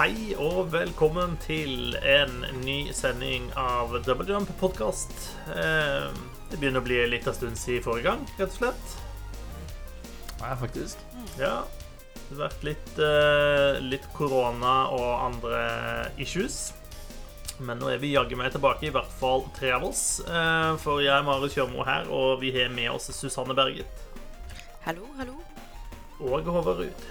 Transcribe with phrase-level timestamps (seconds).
[0.00, 5.12] hei og velkommen til en ny sending av Double Jump podkast.
[5.44, 8.94] Det begynner å bli litt av stund siden forrige gang, rett og slett.
[10.40, 11.02] Ja, faktisk.
[11.36, 11.50] Ja.
[12.30, 16.72] Det har vært litt, eh, litt korona og andre issues.
[17.58, 20.20] Men nå er vi jaggu meg tilbake, i hvert fall tre av oss.
[20.20, 23.84] Eh, For jeg er Marius Kjørmo her, og vi har med oss Susanne Berget
[24.86, 25.36] Hallo, hallo.
[26.22, 27.04] og Håvard Ruud.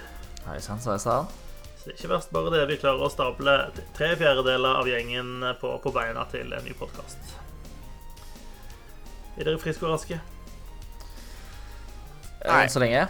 [0.46, 1.49] Hei sann, sa jeg.
[1.80, 2.66] Så det er ikke verst bare det.
[2.68, 3.54] Vi klarer å stable
[3.96, 5.30] tre fjerdedeler av gjengen
[5.62, 7.16] på, på beina til en ny podkast.
[9.40, 10.18] Er dere friske og raske?
[12.44, 12.58] Nei.
[12.66, 13.06] Enn så lenge.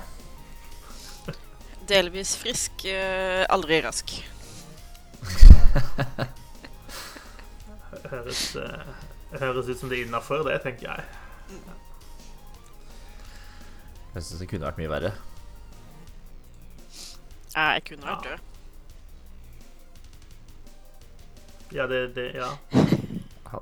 [1.91, 4.15] Delvis frisk, eh, aldri rask.
[8.11, 8.87] Høres, eh,
[9.39, 11.01] høres ut som det er innafor, det, tenker jeg.
[14.15, 15.11] Jeg syns det kunne vært mye verre.
[17.55, 18.31] Ja, jeg kunne vært Ja.
[18.31, 18.47] død.
[21.73, 22.51] Ja, det, det Ja.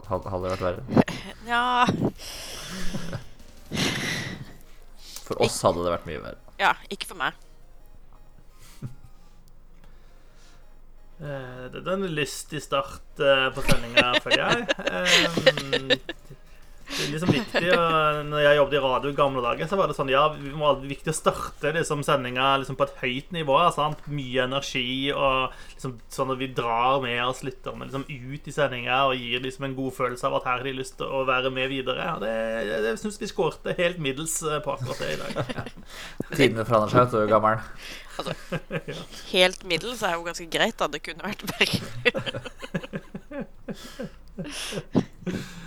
[0.09, 1.05] Hadde det vært verre?
[1.49, 1.87] Ja,
[5.25, 6.41] For oss hadde det vært mye verre.
[6.61, 7.33] ja, ikke for meg.
[11.19, 14.59] Eh, Det det er en lystig start eh, på sendinga, føler jeg.
[16.89, 19.87] Det er liksom viktig å- Når jeg jobbet i radio i gamle dager, så var
[19.91, 22.97] det sånn Ja, vi må det er viktig å starte liksom sendinga liksom på et
[23.03, 23.59] høyt nivå.
[23.77, 24.01] Sant?
[24.09, 29.03] Mye energi, og liksom sånn at vi drar med oss lytterne liksom ut i sendinga
[29.11, 31.51] og gir liksom en god følelse av at her har de lyst til å være
[31.53, 32.09] med videre.
[32.17, 32.35] Og det,
[32.71, 35.33] det, det syns vi skårte helt middels eh, på akkurat det i dag.
[36.39, 37.61] Tidene forandrer seg, vet du, gammelen.
[39.31, 40.89] Helt middels er jo ganske greit, da.
[40.91, 41.79] Det kunne vært verre.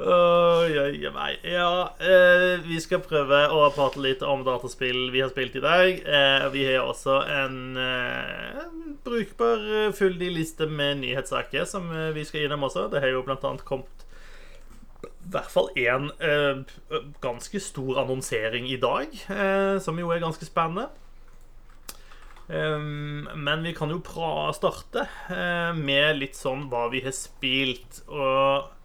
[0.00, 1.32] Oi, oi, oi.
[1.44, 5.98] Ja, uh, vi skal prøve å prate litt om dataspill vi har spilt i dag.
[6.06, 12.64] Uh, vi har også en, en brukbar fyldig liste med nyhetssaker som vi skal innom
[12.70, 12.86] også.
[12.88, 14.06] Det har jo blant annet kommet
[15.04, 16.08] i hvert fall én
[17.20, 19.12] ganske stor annonsering i dag,
[19.84, 20.88] som jo er ganske spennende.
[22.48, 25.06] Um, men vi kan jo pra starte
[25.76, 28.00] med litt sånn hva vi har spilt.
[28.08, 28.79] Og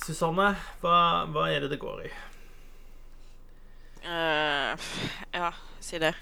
[0.00, 0.98] Susanne, hva,
[1.28, 2.10] hva er det det går i?
[4.02, 4.74] Uh,
[5.34, 6.14] ja, si det.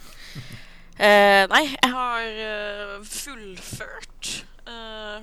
[1.00, 4.46] Uh, nei, jeg har uh, fullført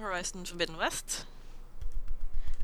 [0.01, 1.21] Horizon Forbidden West.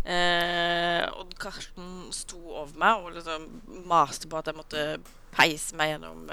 [0.04, 3.46] Odd Karsten sto over meg og liksom
[3.88, 4.82] maste på at jeg måtte
[5.32, 6.26] peise meg gjennom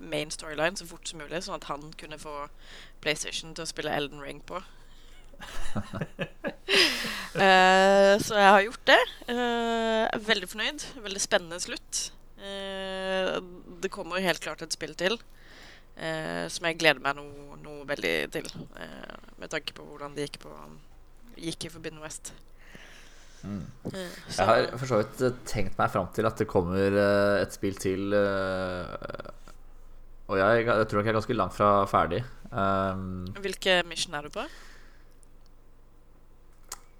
[0.00, 2.46] main storyline så fort som mulig, sånn at han kunne få
[3.04, 4.62] PlayStation til å spille Elden Ring på.
[7.30, 8.98] Eh, så jeg har gjort det.
[9.30, 10.82] Uh, er veldig fornøyd.
[11.04, 12.00] Veldig spennende slutt.
[12.42, 13.38] Uh,
[13.82, 15.18] det kommer helt klart et spill til.
[16.50, 18.46] som jeg gleder meg noe, noe veldig til.
[19.38, 20.52] med tanke på hvordan det gikk, på,
[21.36, 22.32] gikk i Forbidden West.
[23.42, 23.66] Mm.
[23.92, 26.96] Jeg har for så vidt tenkt meg fram til at det kommer
[27.42, 28.16] et spill til.
[30.30, 32.24] Og jeg, jeg tror nok jeg er ganske langt fra ferdig.
[32.50, 34.48] Um, Hvilke mission er du på?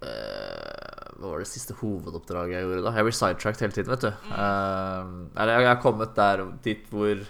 [0.05, 2.95] Eh, hva var det siste hovedoppdraget jeg gjorde da?
[2.97, 4.11] Jeg blir sidetracked hele tiden, vet du.
[4.33, 7.21] Eller jeg jeg har kommet der dit hvor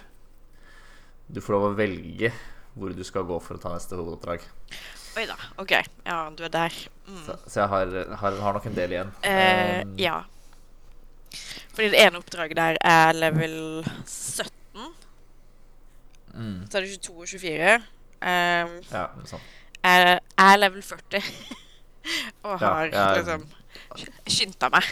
[1.32, 2.32] du får lov å velge
[2.72, 4.44] hvor du skal gå for å ta neste hovedoppdrag.
[5.20, 5.36] Oi da.
[5.60, 5.72] OK.
[6.08, 6.76] Ja, du er der.
[7.04, 7.18] Mm.
[7.26, 7.90] Så, så jeg har,
[8.22, 9.10] har, har nok en del igjen.
[9.28, 10.22] Eh, Um, ja.
[11.72, 14.48] Fordi det ene oppdraget der er level 17.
[16.32, 17.74] Mm, Så er det 22 og 24.
[18.22, 19.44] Um, ja, sånn.
[19.84, 21.28] er, er level 40.
[22.46, 23.44] og Ja, har jeg- liksom
[24.26, 24.88] skynda meg.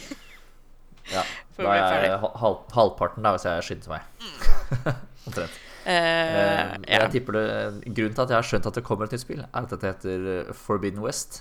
[1.10, 1.22] Ja,
[1.58, 4.02] da er jeg halv, halvparten, da, hvis jeg skynder meg.
[5.26, 5.58] Omtrent.
[5.80, 7.06] Uh, uh, jeg ja.
[7.08, 7.44] Tipper det
[7.96, 9.94] Grunnen til at jeg har skjønt at det kommer et nytt spill, er at det
[9.94, 11.40] heter eh, Forbidden West.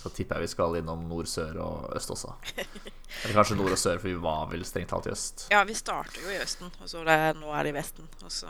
[0.00, 2.32] Så tipper jeg vi skal innom nord, sør og øst også.
[3.24, 5.46] Eller kanskje nord og sør, for vi var vel strengt talt i øst.
[5.50, 8.08] ja, vi starter jo i Østen, og så det, nå er det i Vesten.
[8.24, 8.46] Og så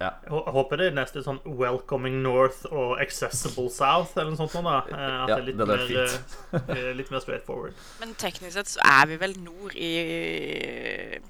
[0.00, 0.10] Ja.
[0.26, 4.52] Jeg håper det er neste sånn Welcoming North og Accessible South, eller noe sånt.
[4.64, 4.82] da.
[4.90, 6.20] Eh, At Ja, det er litt, det hadde mer,
[6.52, 7.74] vært eh, litt mer straightforward.
[8.00, 11.20] Men teknisk sett så er vi vel nord i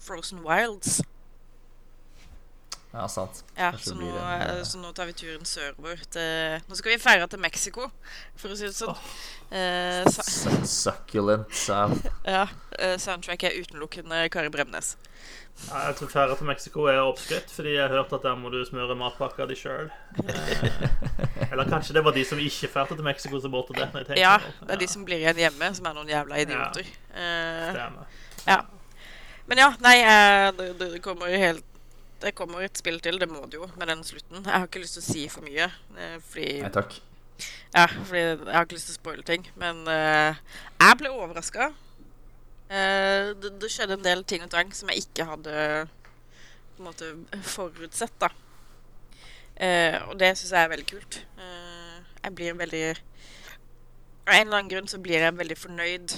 [0.00, 1.00] Frozen Wilds.
[2.94, 3.44] Ja, sant.
[3.56, 6.92] Ja, så nå, en, eh, eh, så nå tar vi turen sørover til Nå skal
[6.92, 7.88] vi feire til Mexico,
[8.38, 8.94] for å si det sånn.
[9.50, 10.22] Eh, sa,
[10.62, 12.06] Succulent sound.
[12.36, 12.44] ja,
[12.78, 14.92] eh, soundtrack er utelukkende Kari Bremnes.
[15.64, 18.54] Ja, jeg tror feire til Mexico er oppskrytt, fordi jeg har hørt at der må
[18.54, 19.90] du smøre matpakka di sjøl.
[20.22, 24.22] Eh, eller kanskje det var de som ikke dro til Mexico, som burde det.
[24.22, 26.94] Ja, det er de som blir igjen hjemme, som er noen jævla idioter.
[27.10, 28.18] Eh, Stemmer.
[28.46, 28.62] ja.
[29.50, 29.98] Men ja, nei,
[30.56, 31.73] det, det kommer helt
[32.22, 34.44] Det kommer et spill til, det må det jo, med den slutten.
[34.44, 35.66] Jeg har ikke lyst til å si for mye,
[35.98, 37.00] eh, fordi Nei takk.
[37.74, 39.48] Ja, fordi jeg har ikke lyst til å spoile ting.
[39.58, 40.38] Men uh,
[40.78, 41.72] jeg ble overraska.
[42.70, 45.54] det, det skjedde en del ting og tang som jeg ikke hadde
[46.76, 47.10] på en måte
[47.42, 48.30] forutsett, da.
[49.54, 51.20] Uh, og det syns jeg er veldig kult.
[51.38, 52.86] Eh, jeg blir veldig
[54.24, 56.14] Av en eller annen grunn så blir jeg veldig fornøyd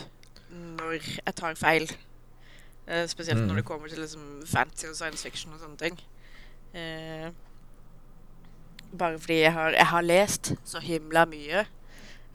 [0.79, 1.89] når jeg tar feil.
[2.89, 3.47] Eh, spesielt Mm.
[3.49, 5.99] når det kommer til liksom, fantasy og science fiction og sånne ting.
[6.75, 7.31] Eh,
[8.97, 11.65] bare fordi jeg har, jeg har lest så himla mye.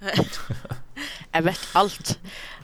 [1.34, 2.20] jeg vet alt.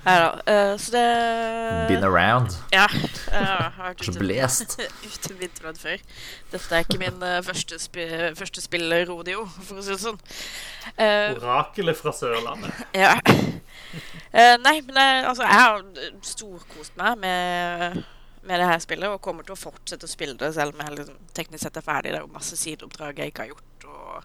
[0.05, 2.55] Neida, eh, så det Been around.
[2.73, 2.87] Ja.
[2.91, 4.79] Jeg har vært Så ute- blest.
[5.05, 5.97] ute før.
[6.51, 7.97] Dette er ikke min uh, første, sp
[8.35, 10.19] første spill-rodeo, for å si det sånn.
[10.97, 12.73] Eh, Orakelet fra Sørlandet.
[13.03, 13.15] ja.
[14.31, 15.83] Eh, nei, men jeg, altså, jeg har
[16.27, 17.99] storkost meg med,
[18.47, 20.97] med det her spillet og kommer til å fortsette å spille det selv om jeg
[20.97, 22.11] liksom, teknisk sett er ferdig.
[22.13, 24.17] Det er jo masse sideoppdrag jeg ikke har gjort, og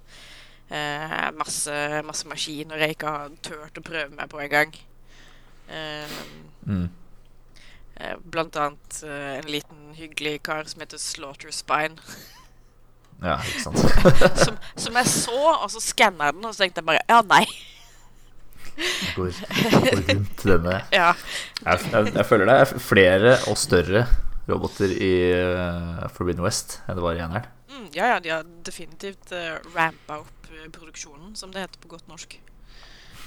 [0.72, 1.76] uh, masse,
[2.08, 4.74] masse maskiner jeg ikke har turt å prøve meg på engang.
[5.70, 6.18] Uh,
[6.66, 6.84] Mm.
[7.96, 11.98] eh, blant annet uh, en liten hyggelig kar som heter Slaughter Spine.
[13.22, 13.78] Ja, ikke sant.
[14.44, 17.18] som, som jeg så, og så skanna jeg den, og så tenkte jeg bare ja,
[17.26, 17.44] nei.
[19.16, 19.32] Går,
[19.84, 21.12] går rundt denne Ja.
[21.62, 24.06] jeg, jeg, jeg føler det er flere og større
[24.48, 27.46] roboter i uh, Forbidden West enn det var i eneren.
[27.70, 31.92] Mm, ja, ja, de har definitivt uh, rampa opp eh, produksjonen, som det heter på
[31.92, 32.36] godt norsk.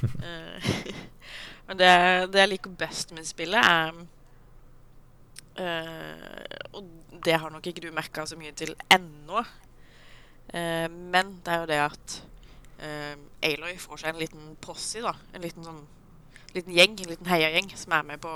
[0.04, 0.70] uh,
[1.68, 1.92] men det,
[2.34, 3.96] det jeg liker best med spillet, er
[5.62, 9.46] uh, Og det har nok ikke du merka så mye til ennå.
[10.52, 12.20] Uh, men det er jo det at
[12.82, 15.14] uh, Aloy får seg en liten posse, da.
[15.34, 15.84] En liten sånn
[16.56, 18.32] liten gjeng, en liten heiagjeng, som er med på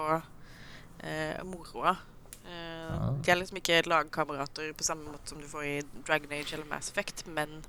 [1.03, 1.95] eh, moroa.
[2.43, 3.11] Eh, Ah.
[3.21, 5.75] De er liksom ikke lagkamerater på samme måte som du får i
[6.07, 7.59] Dragon Age eller Mass Effect, men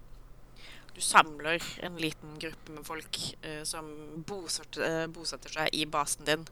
[0.95, 3.91] du samler en liten gruppe med folk eh, som
[4.27, 6.47] bosetter, eh, bosetter seg i basen din.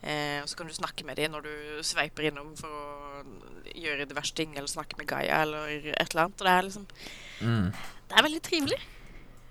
[0.00, 1.54] Eh, og så kan du snakke med dem når du
[1.84, 3.22] sveiper innom for å
[3.76, 6.40] gjøre diverse ting, eller snakke med Gaia eller et eller annet.
[6.40, 6.88] Og det er liksom
[7.38, 7.72] Mm.
[8.08, 8.78] Det er veldig trivelig.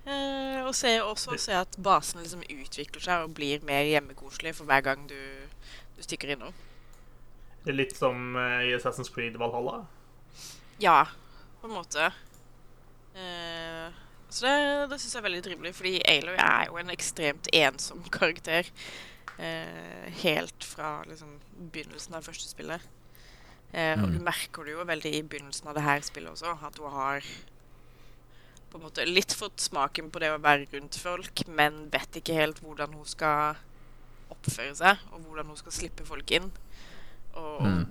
[0.08, 4.64] Eh, og se, også se at basen liksom utvikler seg og blir mer hjemmekoselig for
[4.70, 5.18] hver gang du,
[5.98, 6.54] du stikker innom.
[7.64, 9.82] Det er litt som eh, i Assassin's Creed Valhalla.
[10.80, 11.02] Ja,
[11.60, 12.08] på en måte.
[13.18, 13.88] Eh,
[14.30, 14.54] så det,
[14.92, 18.68] det syns jeg er veldig trivelig, fordi Aloy er jo en ekstremt ensom karakter.
[19.38, 21.36] Eh, helt fra liksom,
[21.72, 22.84] begynnelsen av første spillet.
[23.72, 24.24] Eh, Og du Mm.
[24.24, 27.24] merker det jo veldig i begynnelsen av det her spillet også, at hun har
[28.70, 32.34] på en måte litt fått smaken på det å være rundt folk, men vet ikke
[32.36, 33.56] helt hvordan hun skal
[34.30, 36.50] oppføre seg, og hvordan hun skal slippe folk inn.
[37.38, 37.86] Og Mm.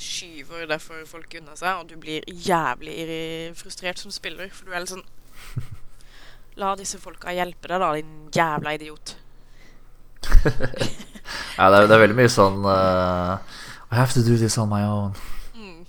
[0.00, 4.80] skyver derfor folk unna seg, og du blir jævlig frustrert som spiller, for du er
[4.80, 5.04] litt sånn
[6.60, 9.16] La disse folka hjelpe deg, da, din jævla idiot.
[11.58, 13.36] Ja, det er, det er veldig mye sånn uh,
[13.92, 15.12] I have to do this on my own.
[15.54, 15.84] Mm.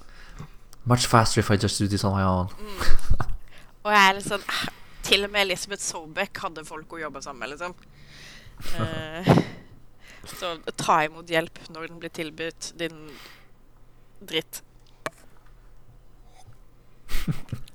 [0.86, 2.50] Much faster if I just do this on my own.
[3.82, 4.66] Og jeg er litt sånn eh,
[5.08, 7.74] Til og med Elisabeth Sobek hadde folk hun jobba sammen med, liksom.
[8.78, 9.26] Uh,
[10.30, 13.08] så ta imot hjelp når den blir tilbudt, din
[14.22, 14.62] dritt.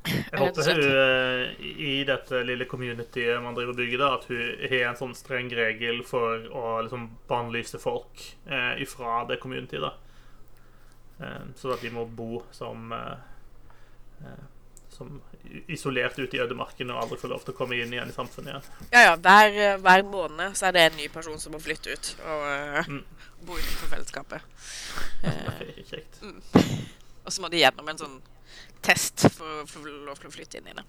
[0.07, 4.67] Jeg håper hun eh, i dette lille communityet man driver og bygger, da, at hun
[4.71, 9.83] har en sånn streng regel for å liksom bannlyse folk eh, ifra det communityet.
[9.83, 9.93] da.
[11.27, 13.17] Eh, så at de må bo som eh,
[14.23, 14.45] eh,
[14.97, 15.21] som
[15.69, 18.51] isolert ute i ødemarken og aldri får lov til å komme inn igjen i samfunnet
[18.55, 18.89] igjen.
[18.95, 19.15] Ja, ja.
[19.21, 22.47] Hver, eh, hver måned så er det en ny person som må flytte ut og
[22.49, 23.03] uh, Mm.
[23.47, 24.41] bo utenfor fellesskapet.
[25.27, 26.19] Uh, Kjekt.
[26.23, 26.41] Mm.
[26.53, 26.91] kjekt.
[27.27, 28.19] og så må de gjennom en sånn
[28.85, 30.85] test for å få lov til å flytte inn i det.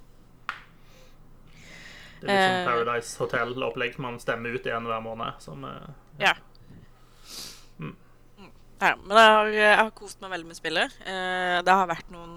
[2.22, 2.68] Det er litt sånn Eh.
[2.68, 3.98] Paradise Hotel-opplegg.
[4.02, 5.42] Man stemmer ut igjen hver måned.
[5.44, 6.34] Som, uh, Ja.
[7.80, 7.96] Mm.
[8.40, 8.52] Mm.
[8.82, 10.98] Ja, men jeg har, jeg har kost meg veldig med spillet.
[11.06, 12.36] Eh, det har vært noen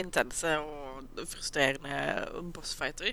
[0.00, 3.12] intense og frustrerende bossfighter.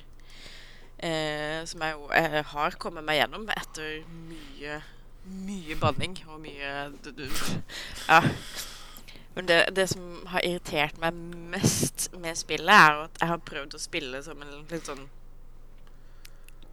[1.00, 4.82] Eh, som jeg jo jeg har kommet meg gjennom etter mye,
[5.48, 6.74] mye banning og mye
[8.10, 8.20] Ja.
[9.38, 11.16] Men det, det som har irritert meg
[11.54, 15.06] mest med spillet, er at jeg har prøvd å spille som en litt sånn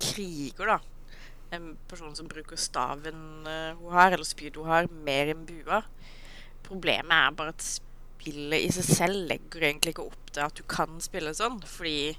[0.02, 0.78] kriger, da.
[1.54, 5.84] En person som bruker staven eh, hun har, eller spydet hun har, mer enn bua.
[6.66, 7.68] Problemet er bare at
[8.26, 12.16] spillet i seg selv legger egentlig ikke opp til at du kan spille sånn, fordi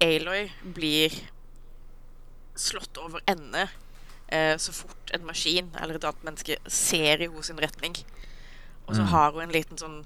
[0.00, 1.12] Aloy blir
[2.56, 3.66] slått over ende
[4.32, 7.96] eh, så fort en maskin eller et annet menneske ser i sin retning.
[8.86, 9.08] Og så Mm.
[9.12, 10.04] har hun en liten sånn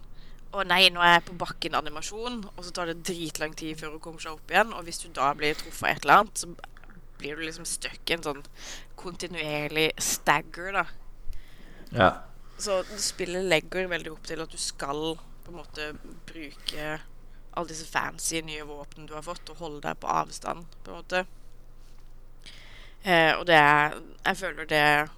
[0.53, 4.01] Å nei, nå er jeg på bakken-animasjon, og så tar det dritlang tid før hun
[4.01, 4.73] kommer seg opp igjen.
[4.75, 6.49] Og hvis du da blir truffet av et eller annet, så
[7.21, 8.43] blir du liksom stuck i en sånn
[8.97, 10.85] kontinuerlig stagger, da.
[11.93, 12.09] Ja.
[12.61, 15.15] Så spillet legger veldig opp til at du skal
[15.45, 15.87] på en måte
[16.29, 16.89] bruke
[17.51, 21.01] alle disse fancy nye våpnene du har fått, og holde deg på avstand, på en
[21.01, 21.25] måte.
[23.03, 25.09] Eh, og det er Jeg føler det er,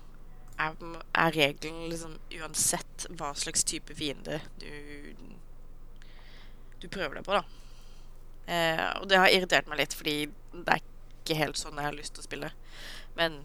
[0.62, 4.70] er regelen liksom uansett hva slags type fiende du
[6.82, 7.42] du prøver deg på, da.
[8.50, 10.16] Eh, og det har irritert meg litt, fordi
[10.52, 12.50] det er ikke helt sånn jeg har lyst til å spille.
[13.18, 13.38] Men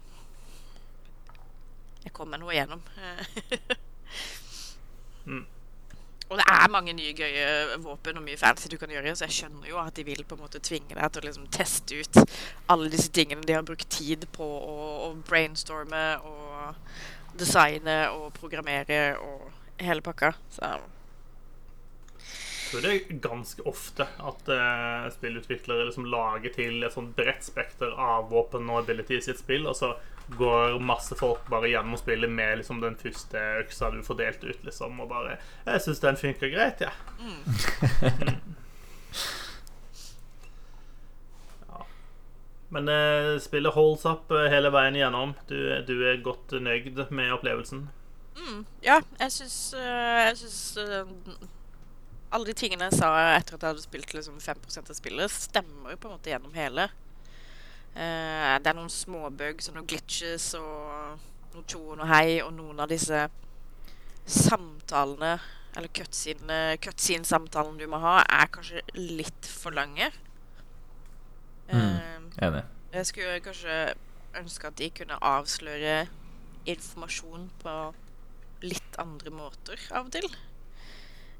[2.02, 2.82] jeg kom meg nå igjennom.
[5.28, 5.44] Mm.
[6.28, 9.36] Og det er mange nye gøye våpen og mye fancy du kan gjøre, så jeg
[9.38, 12.20] skjønner jo at de vil på en måte tvinge deg til å liksom teste ut
[12.68, 19.16] alle disse tingene de har brukt tid på å, å brainstorme og designe og programmere
[19.22, 19.48] og
[19.80, 20.34] hele pakka.
[20.52, 27.16] Så Jeg tror det er ganske ofte at uh, spillutviklere liksom lager til et sånt
[27.16, 29.94] bredt spekter av våpen og abilities i et spill, og så
[30.36, 34.64] går masse folk bare gjennom spillet med liksom den første øksa du får delt ut,
[34.64, 36.92] liksom, og bare 'Jeg syns den funker greit, jeg'.
[36.92, 36.92] Ja.
[37.20, 37.42] Mm.
[41.68, 41.82] ja.
[42.68, 45.34] Men eh, spillet holds up eh, hele veien igjennom.
[45.48, 47.88] Du, du er godt nøyd med opplevelsen.
[48.36, 51.04] mm, ja, jeg syns Jeg syns eh,
[52.30, 55.96] alle de tingene jeg sa etter at jeg hadde spilt liksom 5% av spillet, stemmer
[55.96, 56.88] på en måte gjennom hele.
[57.98, 61.18] Eh, det er noen småbugs og noen glitches og
[61.54, 63.24] noe tjo og noe hei, og noen av disse
[64.28, 65.38] samtalene,
[65.78, 70.12] eller cutscene-samtalene du må ha, er kanskje litt for lange.
[71.68, 72.62] Eh, Enig.
[72.94, 73.78] jeg skulle kanskje
[74.38, 75.96] ønske at de kunne avsløre
[76.68, 77.74] informasjon på
[78.62, 80.28] litt andre måter av og til.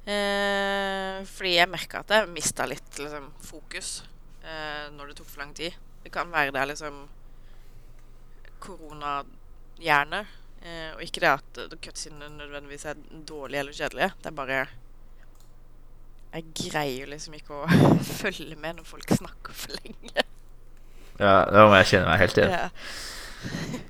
[0.09, 4.01] Eh, fordi jeg merka at jeg mista litt liksom, fokus
[4.43, 5.77] eh, når det tok for lang tid.
[6.09, 7.03] Det kan være det er liksom
[8.65, 10.21] koronahjerne.
[10.63, 14.13] Eh, og ikke det at cutscenene nødvendigvis er dårlige eller kjedelige.
[14.23, 14.67] Det er bare
[16.33, 17.69] Jeg greier liksom ikke å
[18.23, 20.25] følge med når folk snakker for lenge.
[21.21, 22.57] Ja, da må jeg kjenne meg helt igjen.
[22.57, 22.73] Ja.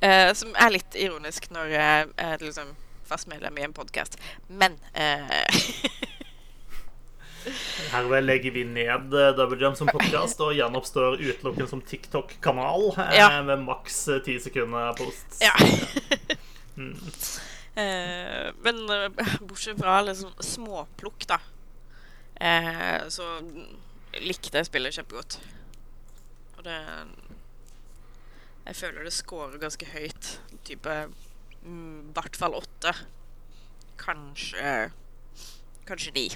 [0.00, 2.70] Eh, som er litt ironisk når jeg er liksom
[3.04, 4.16] fast medlem i en podkast.
[4.48, 5.60] Men eh,
[7.90, 13.14] Herved legger vi ned eh, Double Jump som podkast og gjenoppstår utelukkende som TikTok-kanal eh,
[13.16, 13.28] Ja.
[13.46, 15.40] med maks eh, ti sekunder posts.
[15.44, 15.54] Ja.
[16.76, 16.96] Mm.
[17.80, 18.80] Eh, men
[19.46, 21.36] bortsett fra liksom småplukk, da,
[22.42, 23.28] eh, så
[24.18, 25.36] likte jeg spillet kjempegodt.
[26.58, 26.74] Og det
[28.66, 30.32] Jeg føler det scorer ganske høyt.
[30.66, 30.96] Type
[31.62, 32.92] mm, i hvert fall åtte.
[34.02, 34.90] Kanskje
[35.88, 36.26] Kanskje ni.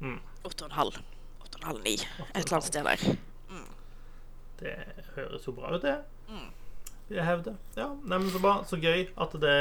[0.00, 0.20] Mm.
[0.44, 1.00] Åtte og en halv.
[1.42, 1.96] Åtte og en halv, ni.
[1.98, 3.18] Et eller annet sted der.
[4.58, 4.74] Det
[5.14, 5.98] høres jo bra ut, det.
[6.28, 6.48] Mm.
[7.10, 7.54] Jeg hevder.
[7.76, 8.64] Ja, nei, men Så bra.
[8.66, 9.58] Så gøy at det,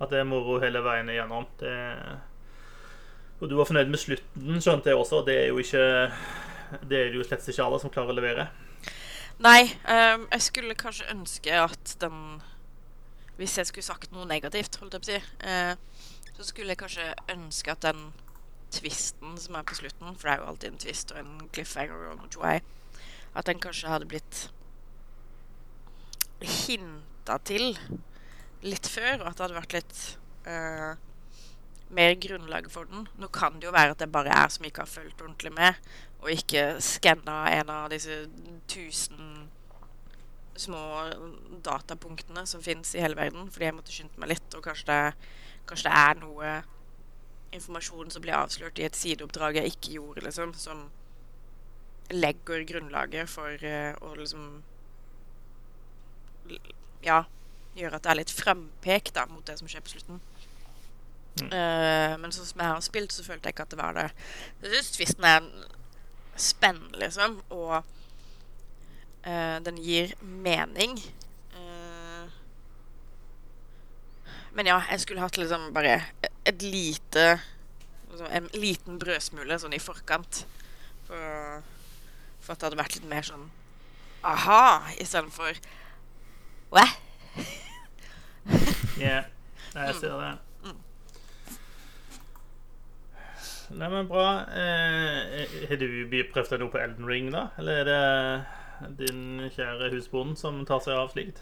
[0.00, 1.46] at det er moro hele veien igjennom.
[1.60, 1.74] Det,
[3.40, 5.22] og du var fornøyd med slutten, skjønte jeg også.
[5.26, 6.10] Det er jo ikke
[6.88, 8.48] Det er det jo slett ikke alle som klarer å levere.
[9.42, 12.42] Nei, Um, jeg skulle kanskje ønske at den
[13.36, 15.18] Hvis jeg skulle sagt noe negativt, holdt jeg på å si,
[15.48, 18.12] uh, så skulle jeg kanskje ønske at den
[18.72, 22.08] twisten som er på slutten, for det er jo alltid en twist og en cliffhanger
[22.10, 22.56] og noe tjoei,
[23.36, 24.46] at den kanskje hadde blitt
[26.42, 27.76] hinta til
[28.66, 30.02] litt før, og at det hadde vært litt
[30.48, 30.92] uh,
[31.92, 33.06] mer grunnlag for den.
[33.20, 35.78] Nå kan det jo være at det bare er som ikke har fulgt ordentlig med,
[36.22, 38.24] og ikke skanna en av disse
[38.70, 39.50] tusen
[40.56, 40.82] små
[41.64, 45.30] datapunktene som fins i hele verden, fordi jeg måtte skynde meg litt, og kanskje det,
[45.68, 46.52] kanskje det er noe
[47.52, 50.86] informasjon som blir avslørt i et sideoppdrag jeg ikke gjorde, liksom, som
[52.12, 54.62] legger grunnlaget for uh, å liksom
[57.02, 57.22] Ja,
[57.78, 60.20] gjøre at det er litt frampek da, mot det som skjer på slutten.
[61.40, 64.08] Eh, men sånn som jeg har spilt, så følte jeg ikke at det var det.
[64.62, 65.48] Jeg syns tvisten er
[66.36, 67.74] spennende, liksom, og
[69.26, 70.96] uh, den gir mening.
[71.56, 72.28] Uh,
[74.56, 75.98] men ja, jeg skulle hatt liksom bare
[76.48, 77.26] et lite
[78.12, 80.42] liksom En liten brødsmule sånn i forkant.
[81.06, 81.62] For,
[82.42, 83.48] for at det hadde vært litt mer sånn
[84.22, 85.58] aha istedenfor
[86.72, 86.86] Hva?
[89.02, 89.24] Yeah.
[89.74, 90.32] Nei, jeg ser det.
[93.72, 94.26] Nei, men bra.
[94.52, 95.86] Eh, har du
[96.32, 97.46] prøvd deg noe på Elden Ring, da?
[97.60, 101.40] Eller er det din kjære husbond som tar seg av slikt?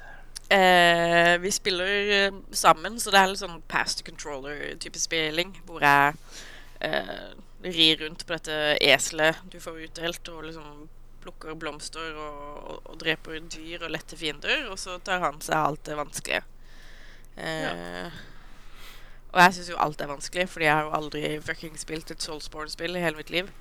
[0.50, 5.52] Eh, vi spiller eh, sammen, så det er litt sånn pass to controller-type spilling.
[5.68, 6.16] Hvor jeg
[6.86, 7.28] eh,
[7.66, 10.88] rir rundt på dette eselet du får utdelt, og liksom
[11.20, 14.66] plukker blomster og, og, og dreper dyr og lette fiender.
[14.72, 16.42] Og så tar han seg alt det vanskelige.
[17.40, 18.20] Eh,
[19.30, 22.24] Og jeg syns jo alt er vanskelig, fordi jeg har jo aldri fucking spilt et
[22.24, 23.52] Soulsborne-spill i hele mitt liv.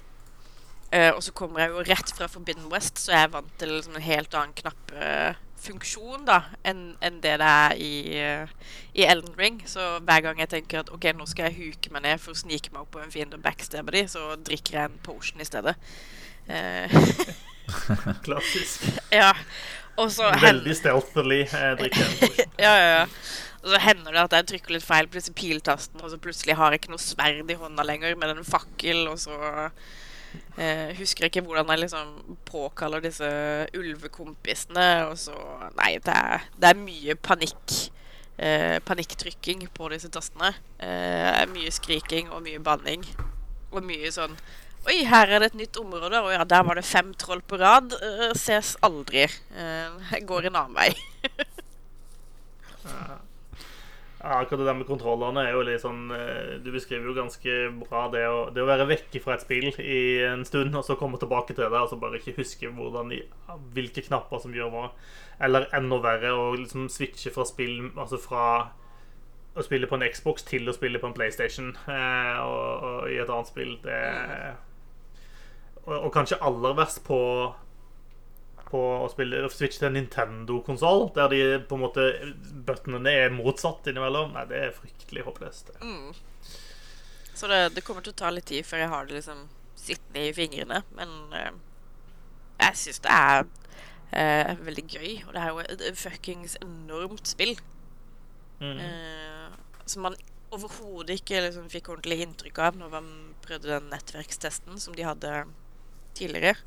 [0.90, 3.76] Eh, og så kommer jeg jo rett fra Forbidden West, så jeg er vant til
[3.76, 4.56] liksom en helt annen
[5.60, 7.94] knappefunksjon da enn en det det er i,
[8.94, 9.62] i Elden Ring.
[9.66, 12.40] Så hver gang jeg tenker at OK, nå skal jeg huke meg ned for å
[12.40, 15.46] snike meg opp på en fiende og backstabbe de, så drikker jeg en potion i
[15.48, 15.76] stedet.
[16.48, 16.90] Eh,
[18.26, 18.88] Klassisk.
[19.12, 19.34] ja.
[20.00, 22.44] Også, Veldig stealthily eh, jeg en potion.
[22.66, 23.06] ja, ja, ja.
[23.60, 26.56] Og så hender det at jeg trykker litt feil på disse piltastene, og så plutselig
[26.56, 29.36] har jeg ikke noe sverd i hånda lenger, men en fakkel, og så
[30.60, 33.30] eh, husker ikke hvordan jeg liksom påkaller disse
[33.78, 35.36] ulvekompisene, og så
[35.80, 37.80] Nei, det er, det er mye panikk.
[38.40, 40.54] Eh, panikktrykking på disse tastene.
[40.80, 43.04] Eh, mye skriking og mye banning.
[43.72, 44.38] Og mye sånn
[44.88, 46.22] Oi, her er det et nytt område.
[46.24, 47.92] Og ja, der var det fem troll på rad.
[48.00, 49.26] Eh, ses aldri.
[49.28, 50.94] Eh, jeg går en annen vei.
[54.20, 57.54] Ja, akkurat det der med kontrollene er jo litt sånn eh, Du beskriver jo ganske
[57.86, 60.98] bra det å, det å være vekke fra et spill i en stund, og så
[61.00, 63.14] komme tilbake til det, og så bare ikke huske hvordan
[63.78, 64.90] hvilke knapper som gjør hva.
[65.40, 68.44] Eller enda verre, å liksom switche fra spill Altså fra
[69.56, 73.18] å spille på en Xbox til å spille på en PlayStation eh, og, og i
[73.24, 73.78] et annet spill.
[73.84, 74.00] Det
[75.86, 77.20] og, og kanskje aller verst på
[78.70, 82.08] på å spille å switche til en Nintendo-konsoll, der de på en måte
[82.68, 84.36] buttonene er motsatt innimellom.
[84.36, 85.72] Nei, det er fryktelig håpløst.
[85.82, 86.12] Mm.
[87.34, 89.46] Så det, det kommer til å ta litt tid før jeg har det liksom
[89.80, 90.82] sittende i fingrene.
[90.98, 91.52] Men uh,
[92.60, 95.12] jeg syns det er uh, veldig gøy.
[95.28, 97.56] Og det er jo et fuckings enormt spill.
[98.60, 98.82] Mm.
[98.84, 100.20] Uh, som man
[100.54, 103.10] overhodet ikke liksom, fikk ordentlig inntrykk av når man
[103.46, 105.34] prøvde den nettverkstesten som de hadde
[106.18, 106.58] tidligere.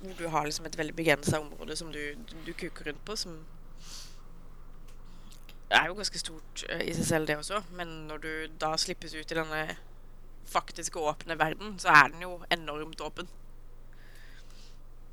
[0.00, 2.00] Hvor du har liksom et veldig begrensa område som du,
[2.46, 3.36] du kuker rundt på, som
[5.70, 7.60] er jo ganske stort eh, i seg selv, det også.
[7.78, 9.76] Men når du da slippes ut i denne
[10.50, 13.28] faktiske åpne verden, så er den jo enormt åpen.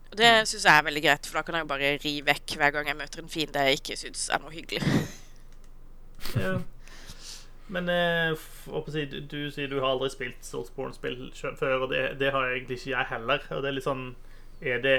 [0.07, 2.55] Og det syns jeg er veldig greit, for da kan jeg jo bare ri vekk
[2.57, 4.83] hver gang jeg møter en fiende jeg ikke syns er noe hyggelig.
[6.33, 6.55] Ja.
[7.69, 8.45] Men eh,
[8.89, 12.89] si, du sier du har aldri spilt Soulsborne-spill før, og det, det har egentlig ikke
[12.89, 13.43] jeg heller.
[13.51, 14.07] Og det er litt sånn
[14.61, 14.97] Er det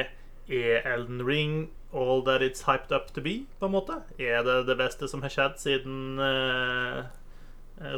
[0.48, 4.02] Er Elden Ring all that it's hyped up to be, på en måte?
[4.18, 7.04] Er det det beste som har skjedd siden eh,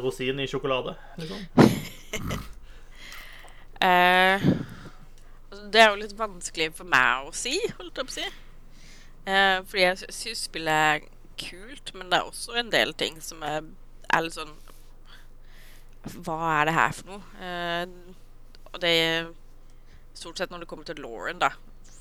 [0.02, 1.38] rosinen i sjokolade, liksom?
[5.50, 8.26] Altså, det er jo litt vanskelig for meg å si, holdt jeg på å si.
[9.26, 11.02] Uh, fordi jeg syns spillet er
[11.40, 13.66] kult, men det er også en del ting som er,
[14.08, 14.54] er litt sånn
[16.24, 17.22] Hva er det her for noe?
[17.36, 18.14] Uh,
[18.70, 18.94] og det
[20.20, 21.52] stort sett når det kommer til Lauren, da.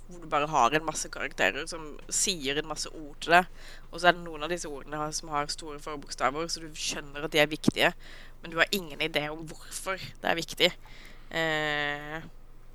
[0.09, 3.51] Hvor du bare har en masse karakterer som sier en masse ord til deg.
[3.91, 7.27] Og så er det noen av disse ordene som har store forbokstaver, så du skjønner
[7.27, 7.93] at de er viktige.
[8.41, 10.71] Men du har ingen idé om hvorfor det er viktig.
[11.29, 12.17] Eh,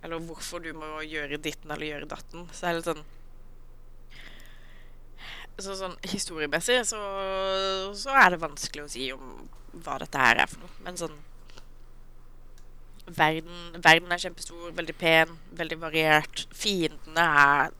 [0.04, 2.46] eller hvorfor du må gjøre ditten eller gjøre datten.
[2.52, 3.04] Så er det litt sånn
[5.62, 6.98] så sånn historiemessig så,
[7.94, 9.44] så er det vanskelig å si om
[9.84, 10.72] hva dette her er for noe.
[10.86, 11.14] Men sånn
[13.06, 16.46] Verden, verden er kjempestor, veldig pen, veldig variert.
[16.56, 17.74] Fiendene er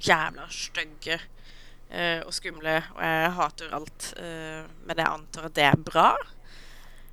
[0.00, 1.18] jævla stygge
[1.92, 4.06] uh, og skumle, og jeg hater alt.
[4.16, 6.08] Uh, men jeg antar at det er bra.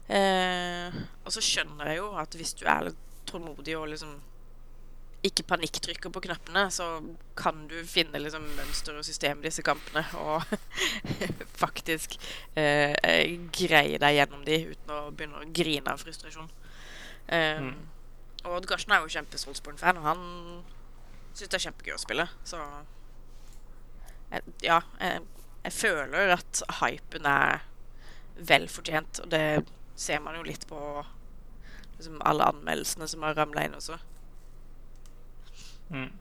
[0.07, 4.15] Uh, og så skjønner jeg jo at hvis du er litt tålmodig og liksom
[5.27, 7.01] ikke panikktrykker på knappene, så
[7.35, 10.45] kan du finne liksom mønster og system i disse kampene og
[11.63, 12.15] faktisk
[12.53, 16.47] greie deg gjennom de uten å begynne å grine av frustrasjon.
[17.29, 17.75] Eh, Mm.
[18.45, 20.21] Og Odd Karsten er jo kjempe-Soulsborne-fan, og han
[21.33, 22.59] syns det er kjempegøy å spille, så
[24.31, 25.21] jeg, Ja, jeg,
[25.63, 27.59] jeg føler at hypen er
[28.37, 30.79] vel fortjent, og det ser man jo litt på
[31.97, 33.97] liksom, alle anmeldelsene som har ramla inn også.
[35.89, 36.11] Mm.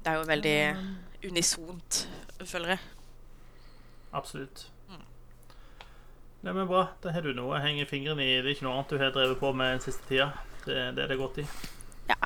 [0.00, 0.56] Det er jo veldig
[1.28, 2.00] unisont,
[2.44, 2.80] føler jeg.
[4.12, 4.70] Absolutt.
[6.40, 6.46] Mm.
[6.46, 6.86] Nei, men bra.
[7.02, 8.38] Da har du noe å henge fingrene i.
[8.40, 10.30] Det er ikke noe annet du har drevet på med den siste tida.
[10.64, 11.46] Det, det er det godt i.
[12.10, 12.16] Ja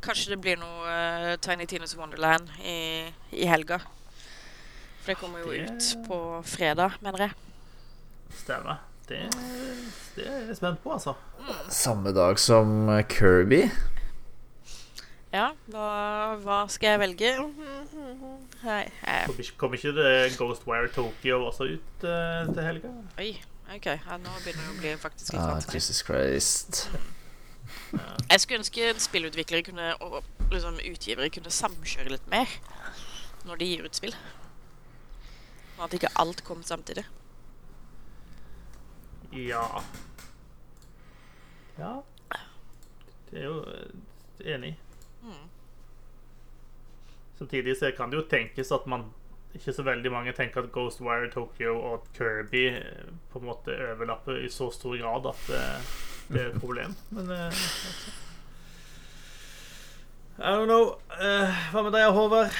[0.00, 3.80] Kanskje det blir noe uh, Tiny Tines Wonderland i, i helga.
[5.02, 7.32] For det kommer jo Det- ut på fredag, mener jeg.
[8.38, 8.78] Stemmer.
[9.08, 9.18] Det,
[10.16, 11.16] det er jeg spent på, altså.
[11.68, 13.64] Samme dag som Kirby.
[15.32, 15.88] Ja, hva,
[16.40, 17.30] hva skal jeg velge?
[18.62, 19.18] Hei, hei.
[19.28, 22.92] Kom ikke, kom ikke det Ghostwire Tokyo også ut uh, til helga?
[23.20, 23.34] oi.
[23.68, 23.84] OK.
[23.84, 25.74] Ja, nå begynner det å bli faktisk litt Ah.
[25.74, 26.86] Jesus Christ.
[28.30, 32.48] Jeg skulle ønske spillutviklere kunne, og liksom utgivere kunne samkjøre litt mer
[33.44, 34.16] når de gir ut spill.
[35.76, 37.04] Og at ikke alt kom samtidig.
[39.36, 39.84] Ja
[41.76, 41.98] Ja.
[43.28, 44.78] Det er jo eh, enig.
[47.38, 49.08] Samtidig så kan det jo tenkes at man
[49.54, 54.42] ikke så veldig mange tenker at Ghostwire Tokyo og Kirby eh, på en måte overlapper
[54.44, 55.62] i så stor grad at det,
[56.28, 56.96] det er et problem.
[57.14, 58.16] Men eh, altså.
[60.38, 60.92] I don't know.
[61.18, 62.58] Uh, hva med deg, Håvard?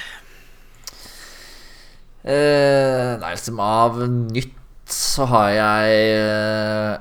[2.19, 4.57] Uh, nei, liksom av nytt
[4.89, 6.93] så har jeg eh,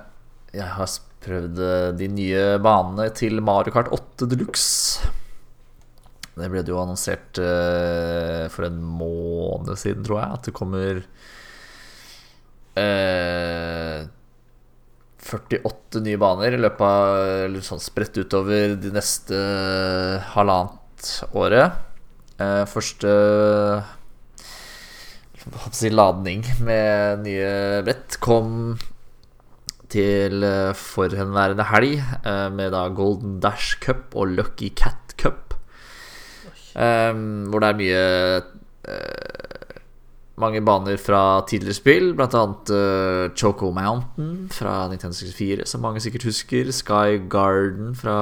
[0.58, 5.08] Jeg har prøvd eh, de nye banene til Mario Kart 8 Deluxe.
[6.38, 11.02] Det ble det jo annonsert eh, for en måned siden, tror jeg, at det kommer
[12.78, 14.06] eh,
[15.28, 19.38] 48 nye baner i løpet av Eller sånn spredt utover de neste
[20.32, 21.84] halvannet året.
[22.38, 23.12] Eh, første
[25.74, 28.78] si, ladning med nye brett kom
[29.92, 35.47] til eh, forhenværende helg eh, med da Golden Dash Cup og Lucky Cat Cup.
[36.78, 38.02] Um, hvor det er mye
[38.86, 39.38] uh,
[40.38, 46.02] mange baner fra tidligere spill, blant annet eh, Choco Mountain fra Nintendo 64, som mange
[46.04, 46.70] sikkert husker.
[46.74, 48.18] Sky Garden fra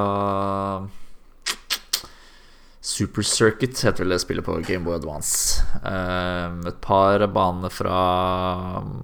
[2.86, 5.64] Super Circuit heter vel det spillet på Gameboy Advance.
[5.82, 7.96] Um, et par av banene fra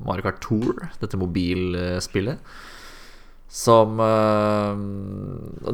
[0.07, 2.41] Mario Kart Tour, dette mobilspillet.
[3.53, 4.73] Som uh,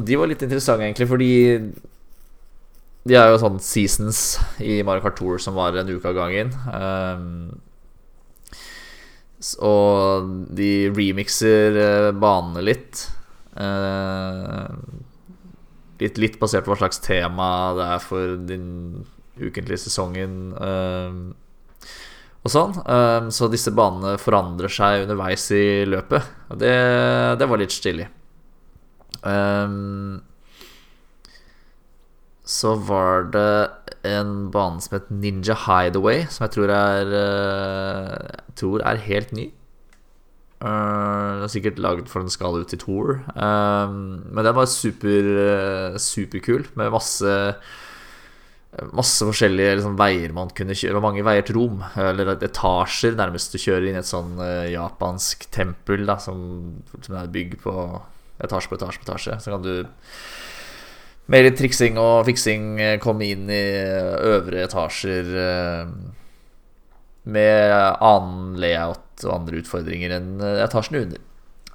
[0.03, 1.31] de var litt interessante, egentlig, fordi
[3.07, 6.51] de er jo sånn seasons i Mario Kart Tour som varer en uke av gangen.
[6.67, 7.61] Um,
[9.63, 13.05] og de remixer eh, banene litt.
[13.55, 14.67] Uh,
[16.01, 18.65] litt, litt basert på hva slags tema det er for den
[19.39, 20.51] ukentlige sesongen.
[20.59, 21.21] Um,
[22.43, 22.75] og sånn.
[22.83, 26.35] Um, så disse banene forandrer seg underveis i løpet.
[26.51, 26.75] Og det,
[27.39, 28.09] det var litt stilig.
[29.23, 30.19] Um,
[32.49, 33.69] så var det
[34.09, 38.13] en bane som het Ninja Hideaway, som jeg tror er eh,
[38.49, 39.45] Jeg tror er helt ny.
[40.59, 43.21] Er sikkert laget for den skal ut i Tour.
[43.35, 47.35] Eh, men den var super, eh, superkul, med masse
[48.93, 50.93] Masse forskjellige liksom, veier man kunne kjøre.
[50.93, 53.51] Var mange veier til Rom, eller etasjer, nærmest.
[53.51, 56.37] Du kjører inn i et sånn uh, japansk tempel da, som,
[57.01, 57.73] som er bygd på
[58.45, 59.39] etasje på etasje på etasje.
[59.41, 59.73] Så kan du
[61.29, 63.63] litt triksing og fiksing eh, komme inn i
[64.33, 65.91] øvre etasjer eh,
[67.29, 71.21] med annen layout og andre utfordringer enn etasjen under.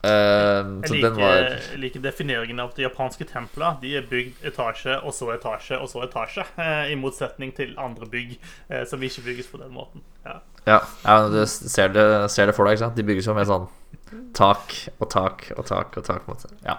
[0.05, 3.79] Eh, Jeg så liker, den var jeg liker defineringen av at de japanske templene.
[3.81, 6.45] De er bygd etasje og så etasje og så etasje.
[6.59, 8.35] eh, I motsetning til andre bygg
[8.69, 10.03] eh, som ikke bygges på den måten.
[10.27, 10.41] Ja.
[10.67, 12.97] Ja, ja du ser det, ser det for deg, ikke sant?
[12.99, 13.69] De bygges jo med sånn
[14.35, 16.29] tak og tak og tak og tak.
[16.29, 16.51] måte.
[16.67, 16.77] Ja.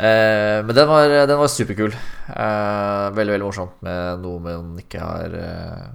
[0.00, 1.92] Eh, men den var, den var superkul.
[1.92, 5.90] Eh, veldig veldig morsomt med noe man ikke har eh,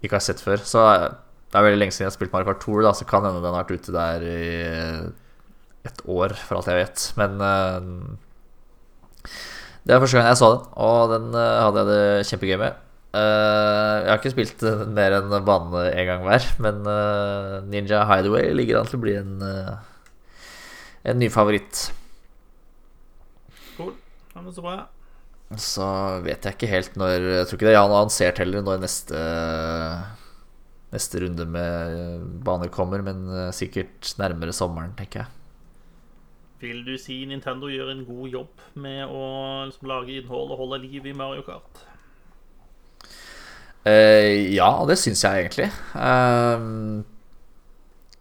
[0.00, 0.62] Ikke har sett før.
[0.64, 1.10] Så eh,
[1.52, 3.42] det er veldig lenge siden jeg har spilt Mario Kart Tour, da, så kan hende
[3.44, 4.46] den har vært ute der i
[5.84, 7.04] et år, for alt jeg vet.
[7.20, 9.28] Men eh,
[9.82, 12.80] det var første gang jeg så den, og den eh, hadde jeg det kjempegøy med.
[13.12, 14.62] Jeg har ikke spilt
[14.96, 16.78] mer enn bane én gang hver, men
[17.68, 19.34] Ninja Hideaway ligger an til å bli en,
[21.04, 21.90] en ny favoritt.
[24.32, 24.76] Ja, men så bra.
[25.60, 25.86] Så
[26.24, 29.18] vet jeg ikke helt når Jeg tror ikke det er Jan annonsert heller når neste
[30.92, 35.38] Neste runde med baner kommer, men eh, sikkert nærmere sommeren, tenker jeg.
[36.60, 39.22] Vil du si Nintendo gjør en god jobb med å
[39.70, 41.80] liksom, lage innhold og holde liv i Mario Kart?
[43.88, 45.70] Eh, ja, det syns jeg egentlig.
[45.96, 46.68] Eh,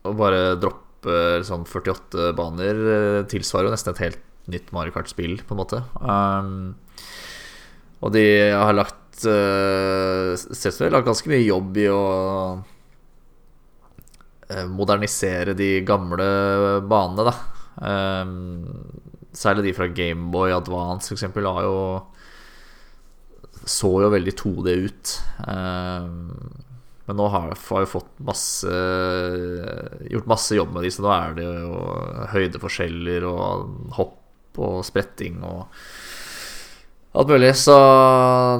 [0.07, 5.39] å bare droppe sånn 48 baner eh, tilsvarer jo nesten et helt nytt Mario Kart-spill,
[5.47, 5.81] på en måte.
[6.01, 6.73] Um,
[8.01, 12.03] og de har lagt uh, har lagt ganske mye jobb i å
[14.49, 16.27] eh, modernisere de gamle
[16.89, 17.35] banene, da.
[17.81, 18.65] Um,
[19.31, 21.77] særlig de fra Gameboy Advance, eksempel, har jo
[23.61, 25.13] så jo veldig 2D ut.
[25.45, 26.33] Um,
[27.07, 28.71] men nå har jeg fått masse
[30.07, 31.79] gjort masse jobb med de, så nå er det jo
[32.31, 34.20] høydeforskjeller og hopp
[34.59, 35.67] og spretting og
[37.11, 37.51] Alt mulig.
[37.59, 37.73] Så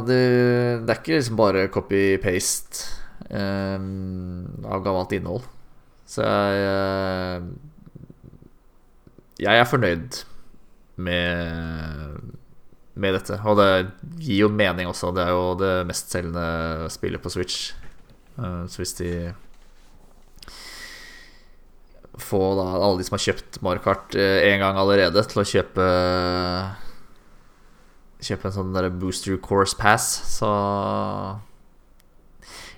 [0.08, 0.18] det,
[0.84, 2.82] det er ikke liksom bare copy-paste
[3.32, 3.78] eh,
[4.68, 5.46] av gammelt innhold.
[6.04, 7.46] Så jeg eh,
[9.42, 10.20] Jeg er fornøyd
[11.02, 12.18] med,
[12.94, 13.40] med dette.
[13.48, 13.70] Og det
[14.20, 15.14] gir jo mening også.
[15.16, 17.72] Det er jo det mestselgende spillet på Switch.
[18.36, 19.14] Eh, så hvis de
[22.20, 25.86] får da alle de som har kjøpt Mario Kart én gang allerede, til å kjøpe
[28.22, 30.50] Kjøpe en sånn der booster course pass, så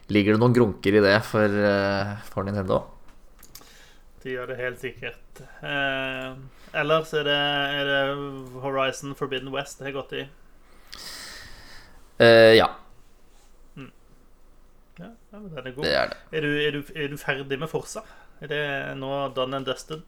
[0.07, 2.77] ligger det noen grunker i det for, eh, for Nintendo.
[4.23, 5.41] De gjør det helt sikkert.
[5.59, 6.35] Eh,
[6.79, 7.35] ellers er det,
[7.75, 10.23] er det Horizon Forbidden West det har gått i.
[12.23, 12.69] Eh, ja,
[15.01, 15.83] Ja, ja, den er god.
[15.83, 16.17] det er det.
[16.31, 18.03] Er du, er, du, er du ferdig med Forsa?
[18.43, 18.65] Er det
[18.99, 20.03] nå done and dusted?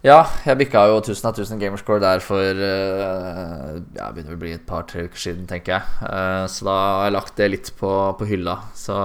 [0.00, 4.54] Ja, jeg bikka jo 1000 av 1000 gamerscore der for uh, Ja, begynner å bli
[4.56, 5.98] et par-tre uker siden, tenker jeg.
[6.00, 8.54] Uh, så da har jeg lagt det litt på, på hylla.
[8.78, 8.96] Så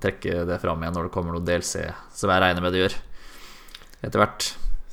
[0.00, 1.84] trekke det fram igjen når det kommer noe DLC,
[2.16, 2.96] som jeg regner med det gjør.
[3.98, 4.48] Etter hvert.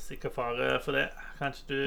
[0.06, 1.06] Sikker fare for det.
[1.38, 1.80] Kanskje du,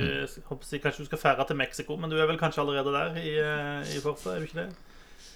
[0.48, 3.36] håper kanskje du skal ferde til Mexico, men du er vel kanskje allerede der i,
[3.42, 4.36] eh, i Forsa?
[4.36, 4.68] Er du ikke det?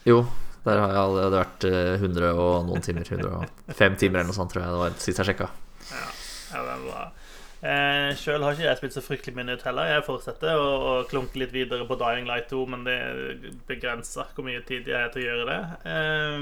[0.06, 0.20] Jo,
[0.63, 3.08] der har jeg allerede vært eh, 100 og noen timer.
[3.10, 5.49] 105 timer eller noe sånt, tror jeg det var sist jeg sjekka.
[5.91, 6.08] Ja,
[6.54, 7.04] ja.
[7.63, 9.88] Eh, Sjøl har ikke jeg spilt så fryktelig mye nytt heller.
[9.88, 12.97] Jeg fortsetter å, å klunke litt videre på Dying Light 2, men det
[13.69, 15.62] begrenser hvor mye tid jeg har til å gjøre det.
[15.93, 16.39] Eh,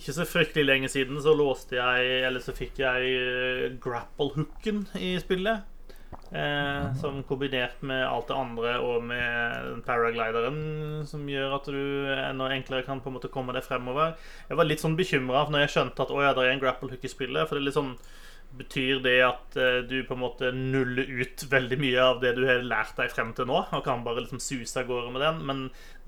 [0.00, 5.16] ikke så fryktelig lenge siden så låste jeg Eller så fikk jeg eh, grapple-hooken i
[5.22, 5.64] spillet.
[6.30, 11.80] Eh, som kombinert med alt det andre og med paraglideren som gjør at du
[12.14, 14.14] enda enklere kan på en måte komme deg fremover.
[14.48, 17.06] Jeg var litt sånn bekymra når jeg skjønte at å ja, det er en grapple-hook
[17.06, 17.46] i spillet.
[17.48, 17.94] For det er litt sånn
[18.50, 22.40] Betyr det at eh, du på en måte nuller ut veldig mye av det du
[22.48, 25.38] har lært deg frem til nå, og kan bare liksom suse av gårde med den?
[25.46, 25.60] Men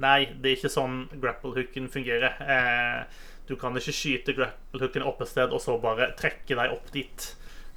[0.03, 2.35] nei, det er ikke sånn grapple-hooken fungerer.
[2.43, 6.91] Eh, du kan ikke skyte grapple-hooken opp et sted og så bare trekke deg opp
[6.91, 7.29] dit.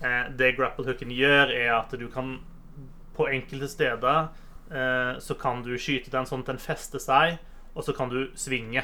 [0.01, 2.39] Eh, det grapple-hooken gjør, er at du kan
[3.15, 4.27] På enkelte steder
[4.71, 7.37] eh, så kan du skyte den sånn at den fester seg,
[7.75, 8.83] og så kan du svinge.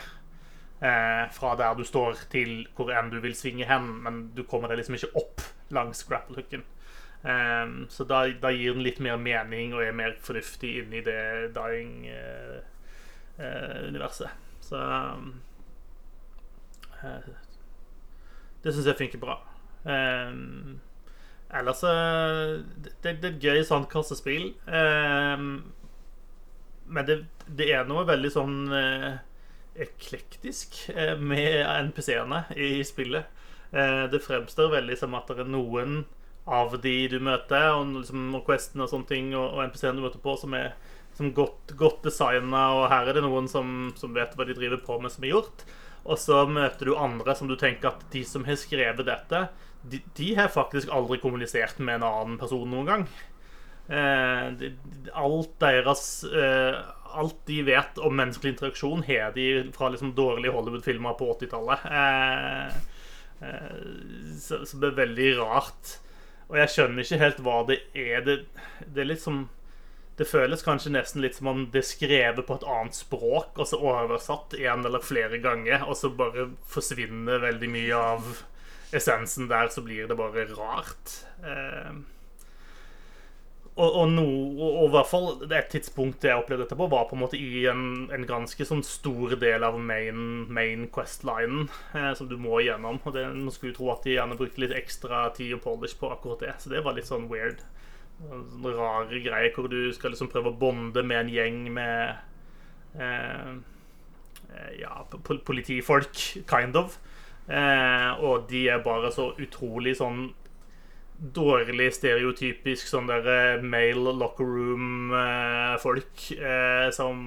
[0.82, 4.68] Eh, fra der du står til hvor enn du vil svinge hen, men du kommer
[4.72, 5.42] deg liksom ikke opp
[5.76, 6.64] langs grapple-hooken.
[7.28, 11.52] Eh, så da, da gir den litt mer mening og er mer fornuftig inni det
[11.58, 14.30] dying-universet.
[14.64, 14.78] så
[17.04, 17.30] eh,
[18.64, 19.36] Det syns jeg funker bra.
[19.84, 20.32] Eh,
[21.60, 24.52] ellers eh, det, det er et gøy sandkassespill.
[24.68, 25.46] Eh,
[26.92, 29.12] men det, det er noe veldig sånn eh,
[29.82, 33.30] eklektisk eh, med NPC-ene i spillet.
[33.72, 36.02] Eh, det fremstår veldig som at det er noen
[36.52, 40.08] av de du møter, og, liksom, og Questen og sånne ting, og, og NPC-ene du
[40.08, 40.74] møter på, som er
[41.16, 44.82] som godt, godt designa, og her er det noen som, som vet hva de driver
[44.84, 45.66] på med, som er gjort.
[46.02, 49.44] Og så møter du andre som du tenker at de som har skrevet dette,
[49.82, 53.06] de, de har faktisk aldri kommunisert med en annen person noen gang.
[53.92, 54.68] Eh,
[55.18, 56.76] alt deres eh,
[57.12, 61.82] Alt de vet om menneskelig interaksjon, har de fra liksom dårlige Hollywood-filmer på 80-tallet.
[61.92, 62.78] Eh,
[64.40, 65.98] så, så det er veldig rart.
[66.48, 68.24] Og jeg skjønner ikke helt hva det er.
[68.24, 68.38] Det,
[68.86, 69.42] det er litt som
[70.22, 73.68] det føles kanskje nesten litt som om det er skrevet på et annet språk, og
[73.68, 78.28] så oversatt en eller flere ganger, og så bare forsvinner veldig mye av
[78.98, 81.22] essensen der, så blir det bare rart.
[81.44, 82.02] Eh,
[83.72, 84.26] og, og, no,
[84.60, 87.64] og, i hvert fall et tidspunkt jeg opplevde dette på, var på en måte i
[87.72, 93.00] en, en ganske sånn stor del av main, main quest-linen eh, som du må igjennom.
[93.06, 96.12] Og det, man skulle tro at de gjerne brukte litt ekstra tid og polish på
[96.12, 97.64] akkurat det, så det var litt sånn weird.
[98.22, 103.54] Sånn rare greier hvor du skal liksom prøve å bonde med en gjeng med eh,
[104.78, 105.00] Ja,
[105.48, 107.00] politifolk, kind of.
[107.48, 110.30] Eh, og de er bare så utrolig sånn
[111.22, 117.20] dårlig stereotypisk sånn der male locker room-folk eh, som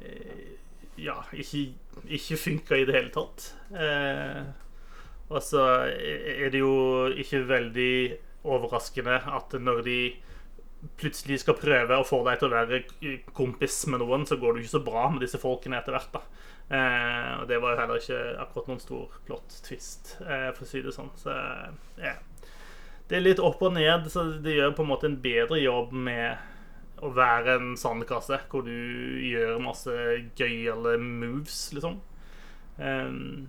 [0.00, 0.46] eh,
[0.98, 1.68] Ja, ikke,
[2.10, 3.52] ikke funka i det hele tatt.
[3.70, 4.40] Eh,
[5.28, 6.72] og så er det jo
[7.12, 7.92] ikke veldig
[8.48, 9.98] overraskende at når de
[10.98, 12.82] plutselig skal prøve å få deg til å være
[13.36, 16.14] kompis med noen, så går det jo ikke så bra med disse folkene etter hvert.
[16.14, 20.66] da eh, Og det var jo heller ikke akkurat noen stor plott twist, eh, for
[20.66, 21.08] å si det sånn.
[21.16, 21.32] Så
[21.96, 22.18] ja.
[23.08, 25.94] Det er litt opp og ned, så det gjør på en måte en bedre jobb
[25.96, 26.36] med
[27.00, 28.74] å være en sandkasse hvor du
[29.24, 29.94] gjør masse
[30.36, 32.02] gøyale moves, liksom.
[32.76, 33.48] Um,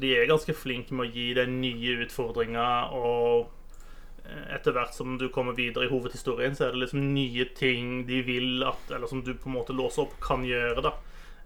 [0.00, 3.50] de er ganske flinke med å gi deg nye utfordringer og
[4.24, 8.04] eh, etter hvert som du kommer videre i hovedhistorien, så er det liksom nye ting
[8.08, 10.94] de vil at Eller som du på en måte låser opp, kan gjøre, da.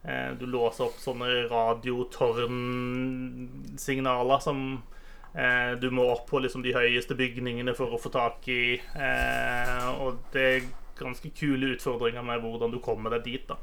[0.05, 4.83] Eh, Du låser opp sånne radiotårnsignaler som
[5.35, 8.77] eh, du må opp på liksom de høyeste bygningene for å få tak i.
[8.77, 10.61] Eh, og det er
[11.01, 13.57] ganske kule utfordringer med hvordan du kommer deg dit, da.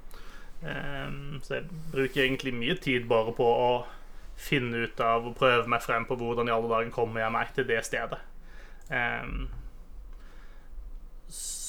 [0.62, 3.86] Så jeg bruker egentlig mye tid bare på å
[4.38, 7.48] finne ut av og prøve meg frem på hvordan i alle dager kommer jeg meg
[7.56, 8.20] til det stedet.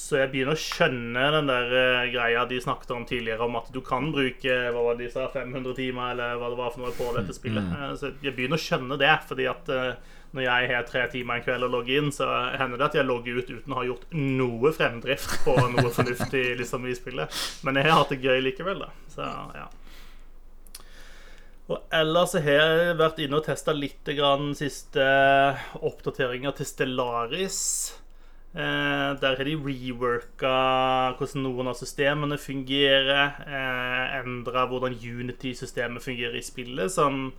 [0.03, 3.69] Så jeg begynner å skjønne den der eh, greia de snakket om tidligere, om at
[3.71, 6.83] du kan bruke hva var det de sa, 500 timer eller hva det var for
[6.83, 7.69] noe på dette spillet.
[7.77, 11.39] Eh, så jeg begynner å skjønne det, fordi at eh, når jeg har tre timer
[11.39, 12.27] en kveld og logger inn, så
[12.59, 16.43] hender det at jeg logger ut uten å ha gjort noe fremdrift på noe fornuftig
[16.59, 17.39] liksom, i spillet.
[17.63, 18.91] Men jeg har hatt det gøy likevel, da.
[19.13, 19.69] Så ja.
[21.71, 25.05] Og ellers så har jeg vært inne og testa litt grann siste
[25.79, 27.61] oppdateringer til Stellaris.
[28.53, 30.49] Eh, der har de reworka
[31.17, 33.39] hvordan noen av systemene fungerer.
[33.47, 37.31] Eh, Endra hvordan Unity-systemet fungerer i spillet, som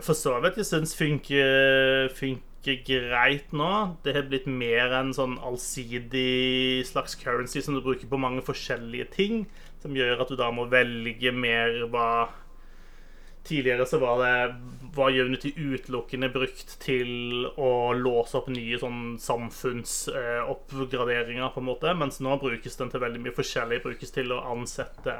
[0.00, 3.72] for så vidt jeg syns funker, funker greit nå.
[4.04, 9.10] Det har blitt mer en sånn allsidig slags currency som du bruker på mange forskjellige
[9.12, 9.44] ting,
[9.84, 12.08] som gjør at du da må velge mer hva
[13.44, 14.54] Tidligere så var det
[14.94, 22.20] var Unity utelukkende brukt til å låse opp nye sånn samfunnsoppgraderinger, på en måte, mens
[22.20, 23.82] nå brukes den til veldig mye forskjellig.
[23.86, 25.14] Brukes til å ansette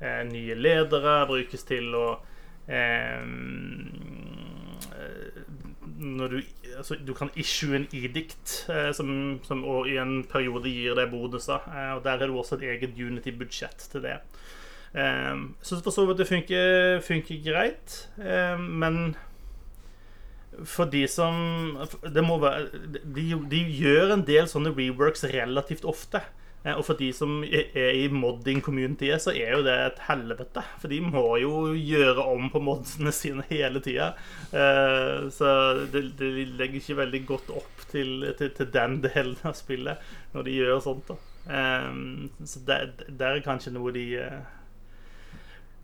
[0.00, 2.20] eh, nye ledere, brukes til å
[2.66, 3.22] eh,
[5.98, 6.42] når du,
[6.76, 9.10] altså, du kan issue en edict eh, som,
[9.46, 11.64] som i en periode gir deg bonuser.
[11.72, 14.18] Eh, og Der er det også et eget Unity-budsjett til det.
[14.94, 19.00] Um, Syns for så vidt det funker, funker greit, um, men
[20.66, 22.66] for de som det må være,
[23.04, 26.22] de, de, gjør en del sånne reworks relativt ofte.
[26.64, 30.64] Eh, og for de som er i modding-communityet, så er jo det et helvete.
[30.82, 34.12] For de må jo gjøre om på modsene sine hele tida.
[34.50, 35.52] Uh, så
[35.92, 40.02] det, legger ikke veldig godt opp til, til, til, den delen av spillet
[40.34, 41.12] når de gjør sånt.
[41.12, 44.57] da um, Så det, det er kanskje noe de uh,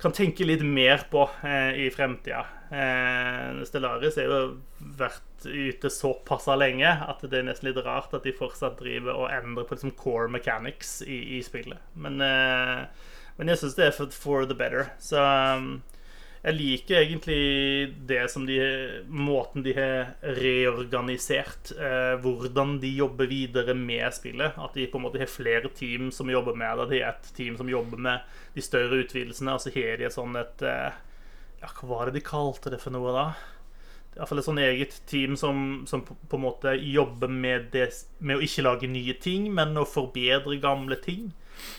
[0.05, 2.45] kan tenke litt mer på eh, i fremtida.
[2.69, 4.41] Eh, Stellaris har jo
[4.99, 9.33] vært ute såpass lenge at det er nesten litt rart at de fortsatt driver og
[9.33, 11.81] endrer på liksom, core mechanics i, i spillet.
[11.97, 12.85] Men, eh,
[13.39, 14.93] men jeg syns det er for, for, the better.
[15.03, 15.79] Så um,
[16.45, 18.59] jeg liker egentlig det som de
[19.09, 24.59] Måten de har reorganisert eh, hvordan de jobber videre med spillet.
[24.61, 26.91] At de på en måte har flere team som jobber med det.
[26.91, 30.17] De har et team som jobber med de større utvidelsene, og så har de et
[30.17, 31.01] sånn et eh,
[31.65, 33.27] Ja, hva var det de kalte det for noe, da?
[34.15, 35.57] Iallfall et sånn eget team som,
[35.89, 37.89] som på, en måte jobber med, det,
[38.21, 41.33] med å ikke lage nye ting, men å forbedre gamle ting.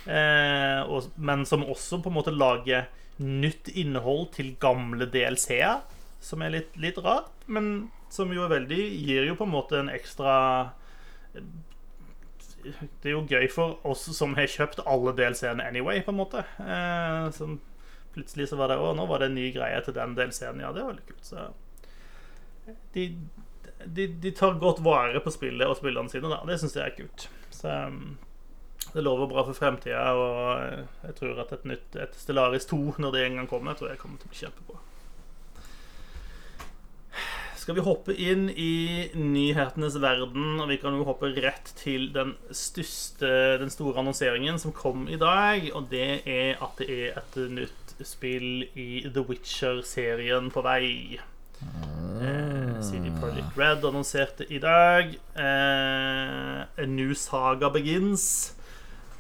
[0.10, 2.89] Eh, og, men som også på en måte lager
[3.21, 5.84] nytt innhold til gamle DLC-er,
[6.23, 9.78] som er litt, litt rart, men som jo er veldig Gir jo på en måte
[9.80, 10.34] en ekstra
[11.36, 16.41] Det er jo gøy for oss som har kjøpt alle DLC-ene anyway, på en måte.
[16.62, 17.41] Eh,
[18.15, 20.63] plutselig så var det Å, nå var det en ny greie til den DLC-en.
[20.63, 21.25] Ja, det var litt kult.
[21.28, 21.49] Så
[22.95, 23.10] de,
[23.86, 26.41] de, de, tar godt vare på spillet og spillerne sine, da.
[26.47, 27.28] Det syns jeg er kult.
[27.54, 28.15] Så um,
[28.96, 33.12] det lover bra for fremtida, og jeg tror at et nytt et Stellaris 2, når
[33.12, 34.84] det en gang kommer, tror jeg kommer til å bli kjempebra.
[37.60, 42.36] Skal vi hoppe inn i nyhetenes verden, og vi kan jo hoppe rett til den,
[42.56, 47.40] største, den store annonseringen som kom i dag, og det er at det er et
[47.52, 51.20] nytt spill i The Witcher-serien på vei.
[51.60, 55.12] Eh, CD Projekt Red annonserte i dag.
[55.36, 58.55] Eh, A New Saga Begins.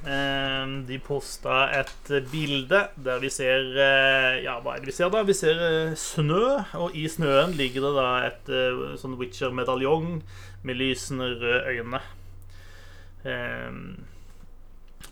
[0.05, 5.09] Ehm, de posta et bilde der vi ser eh, Ja, hva er det vi ser
[5.09, 5.23] da?
[5.25, 10.19] Vi ser eh, snø, og i snøen ligger det da et eh, sånn Witcher-medaljong
[10.65, 12.01] med lysende røde øyne.
[13.25, 13.87] Ehm,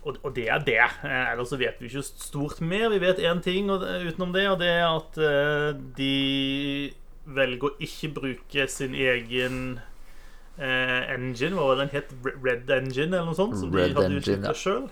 [0.04, 0.78] og, det er det.
[1.02, 2.90] Ellers så vet vi ikke stort mer.
[2.92, 5.16] Vi vet én ting utenom det, og det er at
[5.96, 6.92] de
[7.24, 9.78] velger å ikke bruke sin egen
[10.58, 11.56] engine.
[11.58, 12.12] Hva var den het?
[12.24, 13.56] Red Engine, eller noe sånt?
[13.58, 14.86] Som Red de hadde utvikla sjøl.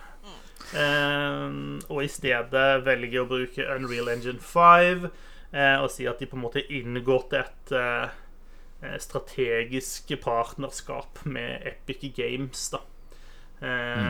[0.72, 1.50] Eh,
[1.92, 5.02] og i stedet velger å bruke Unreal Engine 5
[5.52, 8.14] eh, og si at de på en måte inngått et eh,
[8.80, 12.70] eh, strategisk partnerskap med Epic Games.
[12.72, 12.80] da
[13.60, 14.08] mm.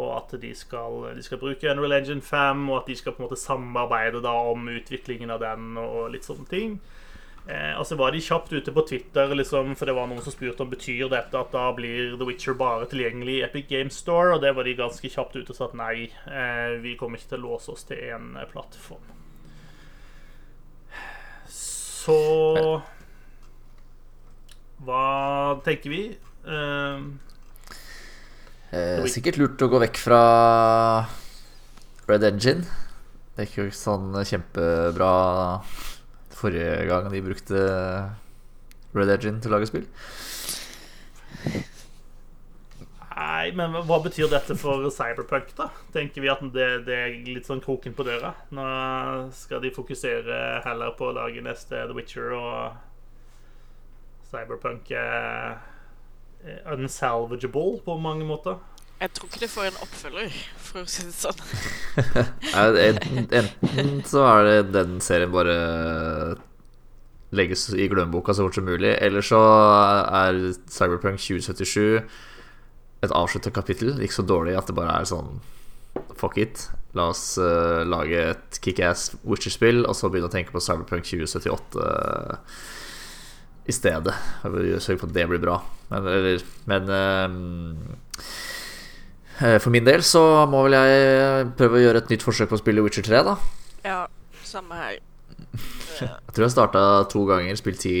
[0.00, 3.22] Og at de skal, de skal, bruke Unreal Engine 5, og at de skal på
[3.22, 6.80] en måte samarbeide da om utviklingen av den og litt sånne ting.
[7.48, 10.62] Eh, altså var de kjapt ute på Twitter, liksom, for det var noen som spurte
[10.62, 14.44] om betyr dette at da blir The Witcher bare tilgjengelig i Epic Games Store, og
[14.44, 17.42] det var de ganske kjapt ute og sa at nei, eh, vi kommer ikke til
[17.42, 19.10] å låse oss til én plattform.
[21.50, 22.18] Så
[24.82, 25.02] Hva
[25.62, 26.06] tenker vi?
[26.42, 27.30] Eh,
[28.72, 30.18] Eh, sikkert lurt å gå vekk fra
[32.08, 32.64] Red Engine.
[33.34, 35.10] Det er ikke sånn kjempebra
[36.42, 37.62] forrige gang de brukte
[38.92, 39.86] Red Engine til å lage spill.
[43.22, 45.68] Nei, men hva betyr dette for Cyberpunk, da?
[45.94, 48.32] Tenker vi at det, det er litt sånn kroken på døra?
[48.54, 48.64] Nå
[49.36, 52.76] skal de fokusere heller på å lage neste The Witcher, og
[54.32, 55.60] Cyberpunk er
[56.72, 58.58] unsalvageable på mange måter.
[59.00, 61.40] Jeg tror ikke det får en oppfølger, for å si det sånn.
[63.40, 65.56] Enten, så er det den serien bare
[67.32, 70.38] legges i glemmeboka så fort som mulig, eller så er
[70.70, 72.02] Cyberpunk 2077
[73.02, 73.96] et avsluttet kapittel.
[73.98, 75.40] Ikke så dårlig at det bare er sånn
[76.16, 76.68] Fuck it.
[76.96, 81.82] La oss uh, lage et kickass Witcher-spill, og så begynne å tenke på Cyberpunk 2078
[81.82, 82.62] uh,
[83.68, 84.14] i stedet.
[84.44, 85.58] Sørge for at det blir bra.
[85.92, 88.22] Eller, men uh,
[89.38, 92.60] for min del så må vel jeg prøve å gjøre et nytt forsøk på å
[92.62, 93.36] spille Witcher 3, da.
[93.84, 94.00] Ja,
[94.46, 94.98] samme her.
[96.02, 96.80] Jeg tror jeg starta
[97.12, 97.92] to ganger, spilt ti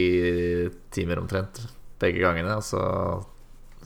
[0.94, 1.60] timer omtrent
[2.02, 2.80] begge gangene, og så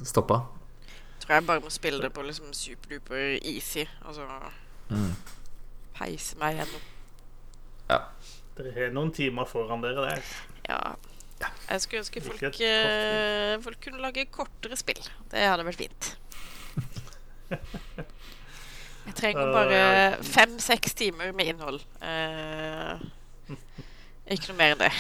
[0.07, 0.39] stoppa.
[0.87, 4.29] Jeg tror jeg bare må spille det på liksom superduper easy, og så
[4.87, 5.11] Mm.
[5.99, 6.83] peise meg gjennom.
[7.91, 7.99] Ja.
[8.57, 10.23] Dere har noen timer foran dere der.
[10.69, 10.79] Ja.
[11.69, 15.03] Jeg skulle ønske folk, eh, folk kunne lage kortere spill.
[15.33, 16.13] Det hadde vært fint.
[19.07, 19.83] Jeg trenger bare
[20.27, 21.81] fem-seks timer med innhold.
[22.03, 22.99] Uh,
[24.27, 24.93] ikke noe mer enn det.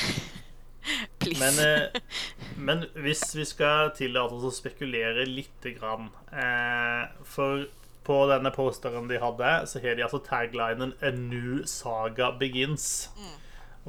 [1.19, 1.41] Please.
[1.43, 2.21] Men, uh,
[2.69, 7.67] men hvis vi skal tillate oss å spekulere lite grann uh, For
[8.07, 13.09] på denne posteren de hadde, så har de altså taglinen 'A new saga begins'.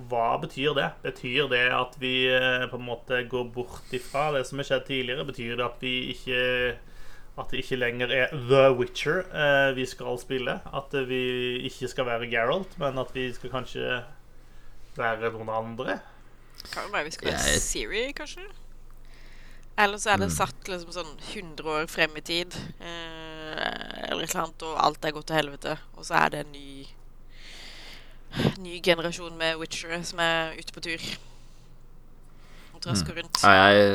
[0.09, 0.87] Hva betyr det?
[1.03, 2.25] Betyr det at vi
[2.71, 5.25] på en måte går bort ifra det som har skjedd tidligere?
[5.25, 6.41] Betyr det at vi ikke
[7.37, 10.59] At det ikke lenger er The Witcher eh, vi skal spille?
[10.73, 11.21] At vi
[11.69, 13.99] ikke skal være Geralt, men at vi skal kanskje
[14.97, 15.99] være noen andre?
[16.71, 17.61] Kan jo være vi skal være yeah.
[17.61, 18.47] Siri, kanskje?
[19.77, 22.57] Eller så er det satt liksom sånn 100 år frem i tid.
[22.81, 25.77] Eh, eller et eller annet, og alt er gått til helvete.
[25.93, 26.69] Og så er det en ny
[28.59, 31.03] Ny generasjon med witchere som er ute på tur.
[32.75, 33.39] Og trasker rundt.
[33.41, 33.93] Ja, jeg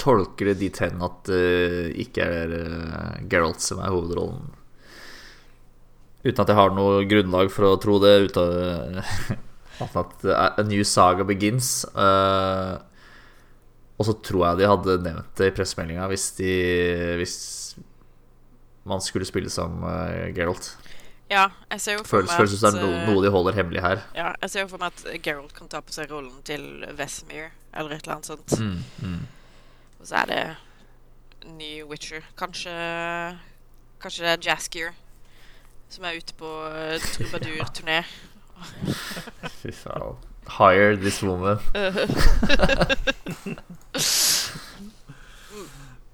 [0.00, 4.52] tolker det dit hen at det ikke er uh, Geralt som er hovedrollen.
[6.26, 9.00] Uten at jeg har noe grunnlag for å tro det, uten
[10.02, 11.84] at uh, A New Saga Begins.
[11.94, 12.78] Uh,
[13.96, 16.50] og så tror jeg de hadde nevnt det i pressemeldinga hvis, de,
[17.16, 17.36] hvis
[18.88, 20.74] man skulle spille som uh, Geralt.
[21.30, 23.30] Ja, jeg ser jo for meg føles som det er at, no, eh, noe de
[23.34, 24.02] holder hemmelig her.
[24.14, 27.48] Ja, jeg ser jo for meg at Geralt kan ta på seg rollen til Vesemir,
[27.74, 28.54] eller et eller annet sånt.
[28.60, 29.24] Mm, mm.
[30.06, 30.56] Og så er det
[31.58, 32.20] ny Witcher.
[32.38, 32.70] Kanskje
[33.98, 34.92] Kanskje det er Jaskier
[35.90, 38.04] som er ute på trubadurturné.
[38.04, 38.04] trubadur-turné.
[39.62, 40.14] Fy faen.
[40.58, 41.58] Hire this woman.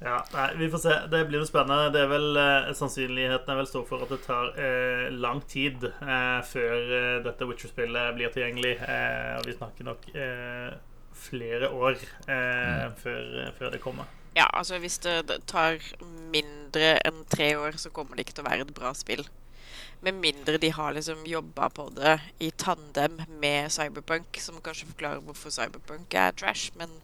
[0.02, 0.94] Ja, nei, Vi får se.
[1.10, 1.92] Det blir jo spennende.
[1.92, 5.84] Det er vel, eh, Sannsynligheten er vel stor for at det tar eh, lang tid
[5.84, 8.72] eh, før eh, dette Witcher-spillet blir tilgjengelig.
[8.88, 10.72] Eh, og vi snakker nok eh,
[11.14, 11.98] flere år
[12.30, 14.10] eh, før, før det kommer.
[14.36, 15.78] Ja, altså hvis det det tar
[16.32, 19.26] mindre enn tre år, så kommer det ikke til å være et bra spill.
[20.02, 25.22] Med mindre de har liksom jobba på det i tandem med Cyberpunk, som kanskje forklarer
[25.22, 26.96] hvorfor Cyberpunk er trash, men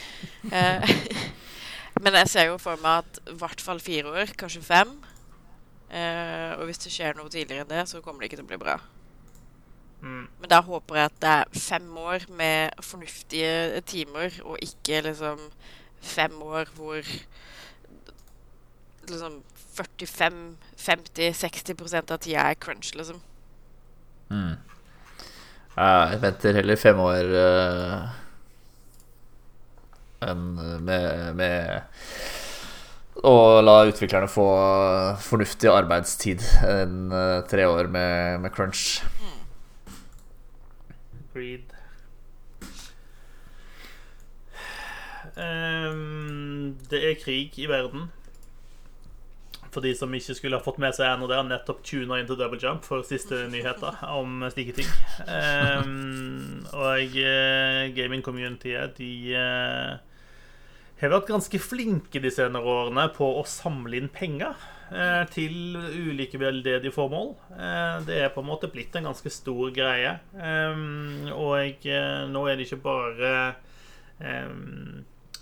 [0.56, 0.88] eh,
[2.00, 4.92] Men jeg ser jo for meg at i hvert fall fire år, kanskje fem.
[5.90, 8.50] Eh, og hvis det skjer noe tidligere enn det, så kommer det ikke til å
[8.52, 8.76] bli bra.
[10.00, 10.28] Mm.
[10.40, 15.38] Men da håper jeg at det er fem år med fornuftige timer, og ikke liksom
[16.00, 17.02] fem år hvor
[19.10, 19.42] liksom
[19.76, 23.20] 45-50-60 av tida er crunch, liksom.
[24.30, 24.54] Mm.
[25.76, 28.08] Jeg venter heller fem år uh,
[30.26, 31.70] enn med, med
[33.24, 34.46] å la utviklerne få
[35.24, 39.02] fornuftig arbeidstid enn uh, tre år med, med crunch.
[41.30, 41.74] Agreed.
[45.36, 48.08] Um, det er krig i verden.
[49.70, 52.26] For de som ikke skulle ha fått med seg ennå det, har nettopp tuna inn
[52.26, 54.90] til Double Jump for siste nyheter om slike ting.
[55.22, 60.26] Um, og uh, gaming-communityet, de uh,
[60.98, 64.58] har vært ganske flinke de senere årene på å samle inn penger
[65.30, 67.34] til ulike veldedige formål.
[68.06, 70.16] det er på en måte blitt en ganske stor greie.
[71.30, 71.86] Og
[72.34, 73.54] nå er det ikke bare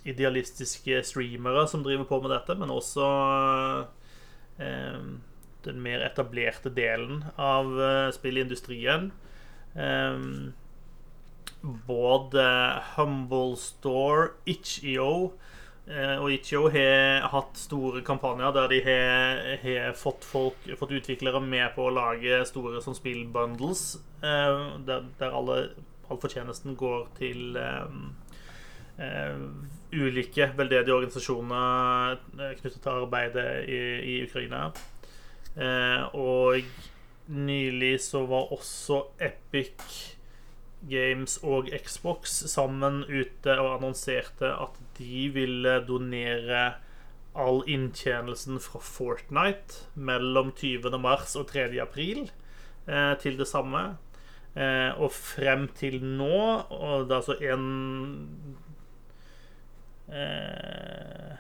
[0.09, 3.09] idealistiske streamere som driver på med dette, men også
[4.59, 7.73] den mer etablerte delen av
[8.17, 9.11] spillindustrien.
[11.89, 12.45] Både
[12.95, 15.33] Humble Store, Itch.io
[15.89, 21.71] og Itch.io har hatt store kampanjer der de har, har fått, folk, fått utviklere med
[21.77, 23.85] på å lage store sånn spillbundles,
[24.21, 25.63] uh, der, der, alle
[26.09, 28.13] all fortjenesten går til um,
[29.93, 33.81] ulike veldedige organisasjoner eh, knyttet til arbeidet i,
[34.13, 34.69] i Ukraina.
[35.59, 36.63] Uh, og
[37.29, 40.18] nylig så var også Epic
[40.87, 46.79] Games og Xbox sammen ute og annonserte at de ville donere
[47.39, 50.95] all inntjenelsen fra Fortnite mellom 20.
[51.03, 51.71] mars og 3.
[51.83, 52.31] april
[52.87, 53.99] eh, til det samme.
[54.55, 57.69] Eh, og frem til nå, og det er altså en
[60.09, 61.33] Eh,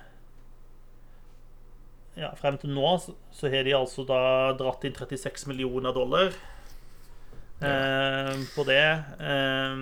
[2.21, 4.21] ja, frem til nå så har de altså da
[4.59, 6.37] dratt inn 36 millioner dollar
[7.65, 8.85] eh, på det.
[9.21, 9.81] Eh,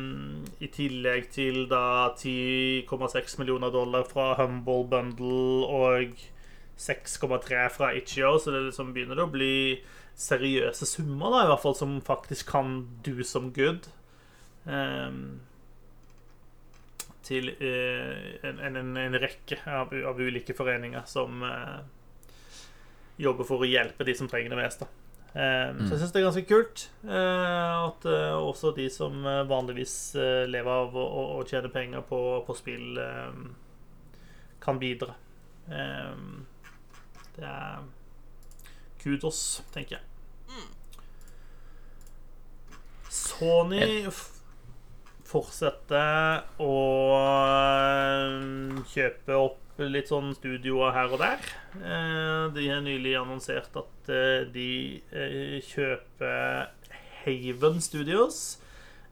[0.64, 6.16] I tillegg til da 10,6 millioner dollar fra Humble Bundle og
[6.77, 9.81] 6,3 fra Itch.io, så det liksom begynner å bli
[10.16, 13.89] seriøse summer, da, i hvert fall, som faktisk kan do some good.
[14.64, 15.41] Um,
[17.27, 21.83] til uh, en, en, en, rekke av, av, ulike foreninger som uh,
[23.18, 24.87] jobber for å hjelpe de som trenger det mest.
[25.37, 25.82] Mm.
[25.84, 29.18] Så jeg syns det er ganske kult at også de som
[29.51, 30.14] vanligvis
[30.49, 32.97] lever av å, tjene penger på, på spill,
[34.64, 35.12] kan bidra.
[37.37, 37.84] Det er
[39.03, 39.43] kudos,
[39.74, 40.05] tenker jeg.
[40.49, 40.72] Mm.
[43.12, 44.09] Sony
[45.26, 46.74] fortsetter å
[47.18, 51.43] eh, kjøpe opp litt sånn studioer her og der.
[51.77, 54.70] Eh, de har nylig annonsert at eh, de
[55.66, 56.70] kjøper
[57.24, 58.61] Haven Studios.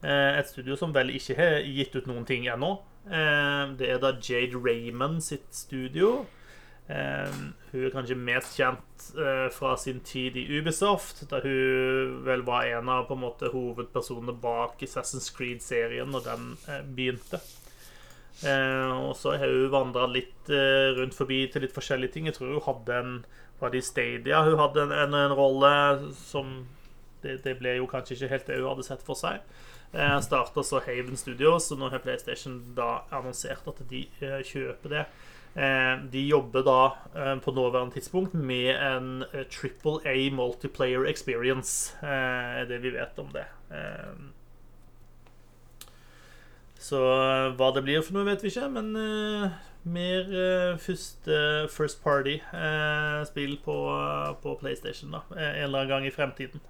[0.04, 2.74] Et studio som vel ikke har gitt ut noen ting ennå.
[3.08, 6.26] Det er da Jade Raymond sitt studio.
[6.84, 9.06] Hun er kanskje mest kjent
[9.56, 14.36] fra sin tid i Ubisoft, da hun vel var en av på en måte hovedpersonene
[14.44, 16.50] bak Assassin's Creed-serien når den
[16.92, 17.40] begynte.
[18.42, 20.50] Uh, og så har hun vandra litt
[20.98, 22.26] rundt forbi til litt forskjellige ting.
[22.28, 23.12] Jeg tror hun hadde en
[23.60, 25.70] Var det i Stadia hun hadde en, en, en rolle
[26.18, 26.66] som
[27.22, 29.44] det, det, ble jo kanskje ikke helt det hun hadde sett for seg.
[29.94, 35.04] Eh, Starta så Haven Studios, og nå har PlayStation da annonsert at de kjøper det.
[35.54, 36.80] Eh, de jobber da
[37.14, 43.18] eh, på nåværende tidspunkt med en eh, triple A multiplayer experience, er det vi vet
[43.18, 43.46] om det.
[46.84, 47.00] Så
[47.56, 48.90] hva det blir for noe, vet vi ikke, men
[49.88, 50.26] mer
[50.80, 51.38] første
[51.72, 53.76] First Party-spill på,
[54.42, 56.60] på, PlayStation da, en eller annen gang i fremtiden.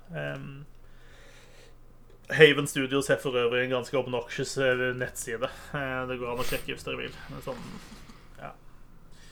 [2.30, 4.54] Haven Studios er for øvrig en ganske obnoxious
[5.02, 5.50] nettside.
[5.74, 7.18] Det går an å sjekke hvis dere vil.
[7.44, 7.66] Sånn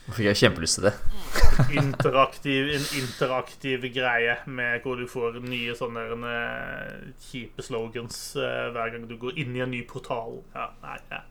[0.03, 0.95] nå fikk jeg kjempelyst til det.
[1.83, 8.95] interaktiv, en interaktiv greie med hvor du får nye sånne uh, kjipe slogans uh, hver
[8.95, 10.41] gang du går inn i en ny portal.
[10.57, 11.23] Ja, nei, ja.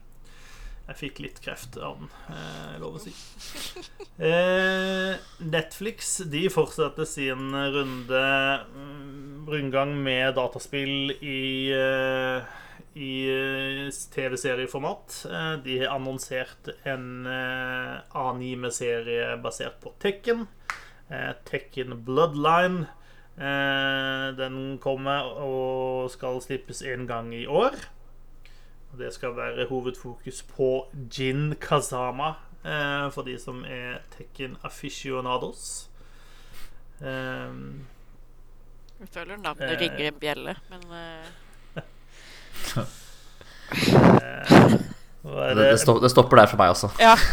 [0.88, 3.12] Jeg fikk litt kreft av den, eh, lov å si.
[5.54, 8.24] Netflix de fortsetter sin runde
[8.74, 11.38] mm, rundgang med dataspill i
[12.94, 15.26] i eh, TV-serieformat.
[15.30, 20.46] Eh, de har annonsert en eh, anime-serie basert på Tekken.
[21.44, 22.86] Tekken Bloodline.
[23.36, 27.74] Den kommer og skal slippes en gang i år.
[28.96, 32.32] Det skal være hovedfokus på Jin Kazama
[33.12, 35.90] for de som er Tekken aficionados.
[37.00, 37.60] Jeg
[39.12, 40.88] føler navnet ringer en bjelle, men
[45.54, 46.88] det, det, stopper, det, stopper der for meg også.
[47.00, 47.16] Ja.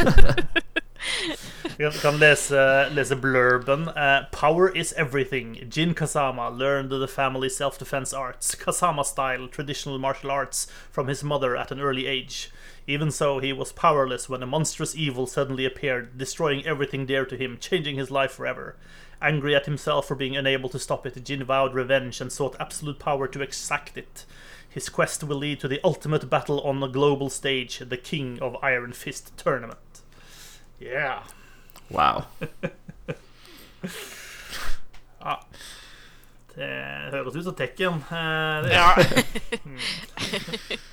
[1.80, 3.88] Vi kan lese, lese blurben.
[3.88, 5.56] Uh, Power is everything.
[5.70, 11.72] Jin Kazama learned the family self-defense arts, Kazama-style traditional martial arts, from his mother at
[11.72, 12.52] an early age.
[12.86, 17.38] Even so, he was powerless when a monstrous evil suddenly appeared, destroying everything dear to
[17.38, 18.76] him, changing his life forever.
[19.22, 23.00] Angry at himself for being unable to stop it, Jin vowed revenge and sought absolute
[23.00, 24.26] power to exact it.
[24.70, 28.56] His quest will lead to the ultimate battle on the global stage, the King of
[28.64, 30.04] Iron Fist tournament.
[30.82, 31.24] Yeah.
[31.90, 32.24] Wow.
[35.20, 35.40] Ja.
[36.60, 36.68] Det
[37.14, 37.94] høres ut som Tekken.
[38.12, 38.96] Eh, det- Ja.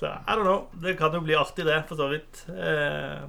[0.00, 0.68] Så I don't know.
[0.72, 2.44] Det kan jo bli artig, det, for så vidt.
[2.48, 3.22] Eh,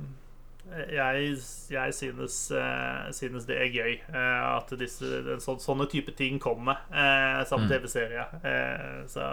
[0.72, 1.36] Jeg,
[1.72, 5.10] jeg synes, eh, synes det er gøy eh, at disse,
[5.44, 8.24] sånn, sånne type ting kommer Samt som TV-serie.
[8.40, 9.26] Eh, så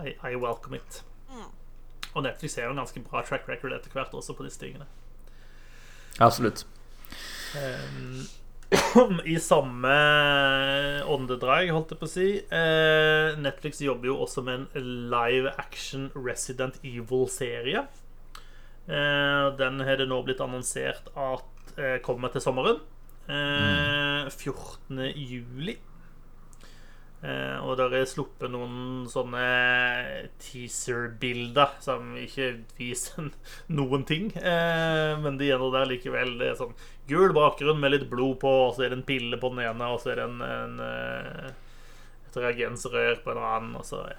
[0.00, 1.02] I, I welcome it.
[2.14, 4.88] Og Netflix har jo en ganske bra track record etter hvert også på disse tingene.
[6.18, 6.64] Absolutt.
[7.54, 8.24] Um,
[9.34, 9.92] I samme
[11.08, 12.28] åndedrag, holdt jeg på å si.
[12.52, 17.86] eh, Netflix jobber jo også med en live action Resident Evil-serie.
[18.88, 22.80] Eh, den har det nå blitt annonsert at eh, kommer til sommeren.
[23.28, 25.04] Eh, 14.
[25.12, 25.76] juli.
[27.18, 29.40] Og der er sluppet noen sånne
[30.38, 33.32] teaser-bilder som ikke viser
[33.80, 34.28] noen ting.
[34.38, 36.36] Men de er nå der likevel.
[36.38, 36.76] Det er sånn
[37.10, 39.90] gul bakgrunn med litt blod på, og så er det en pille på den ene,
[39.90, 41.58] og så er det en, en
[42.28, 44.18] et reagensrør på en annen, og så ja.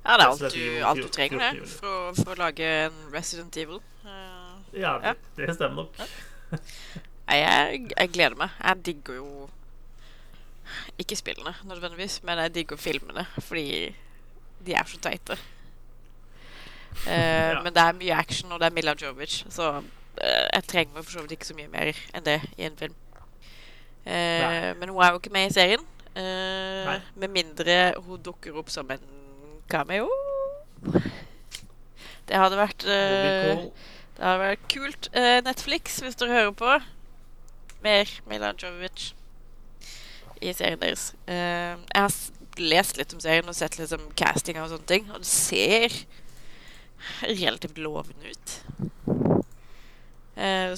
[0.00, 3.56] Ja, det er alt du, alt du trenger det, for, for å lage en Resident
[3.60, 3.80] Evil.
[4.04, 5.12] Uh, Ja, Ja.
[5.36, 5.96] det, det stemmer nok.
[7.30, 8.54] Jeg, jeg gleder meg.
[8.58, 9.48] Jeg digger jo
[10.98, 13.94] Ikke spillene nødvendigvis, men jeg digger filmene fordi
[14.66, 15.36] de er så teite.
[17.06, 17.60] Uh, Ja.
[17.62, 21.10] Men det er mye action, og det er Mila Jovic, så uh, jeg trenger for
[21.12, 22.94] så vidt ikke så mye mer enn det i en film.
[24.06, 25.82] Uh, men hun er jo ikke med i serien.
[26.16, 26.98] Nei.
[27.22, 29.04] med mindre hun dukker opp som en
[29.70, 30.08] cameo.
[32.30, 33.62] Det hadde vært cool.
[34.16, 35.08] det hadde vært kult.
[35.14, 36.74] Uh, Netflix, hvis dere hører på.
[37.84, 39.12] Mer Milan Jovovic
[40.40, 41.10] i serien deres.
[41.26, 42.14] Jeg har
[42.60, 45.96] lest litt om serien og sett litt om castinga og sånne ting, og det ser
[47.40, 48.54] relativt lovende ut.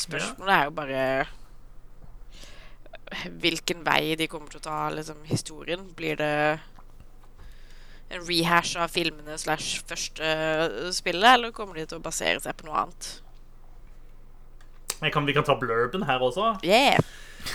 [0.03, 1.05] Spørsmålet er jo bare
[3.42, 5.84] hvilken vei de kommer til å ta liksom, historien.
[5.98, 6.30] Blir det
[8.12, 10.26] en rehash av filmene slash første
[10.92, 13.10] spillet, eller kommer de til å basere seg på noe annet?
[15.02, 16.52] Jeg kan, vi kan ta blurben her også.
[16.62, 17.00] Yeah!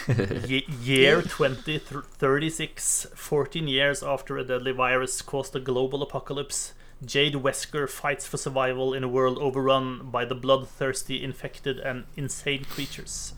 [0.51, 6.73] Ye- Year 2036, 14 years after a deadly virus caused a global apocalypse,
[7.05, 12.65] Jade Wesker fights for survival in a world overrun by the bloodthirsty, infected, and insane
[12.65, 13.33] creatures.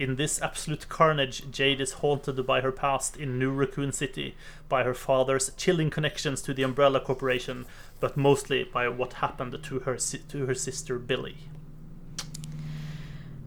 [0.00, 4.34] In this absolute carnage, Jade is haunted by her past in New Raccoon City,
[4.66, 7.66] by her father's chilling connections to the Umbrella Corporation,
[8.00, 11.36] but mostly by what happened to her, to her sister Billy.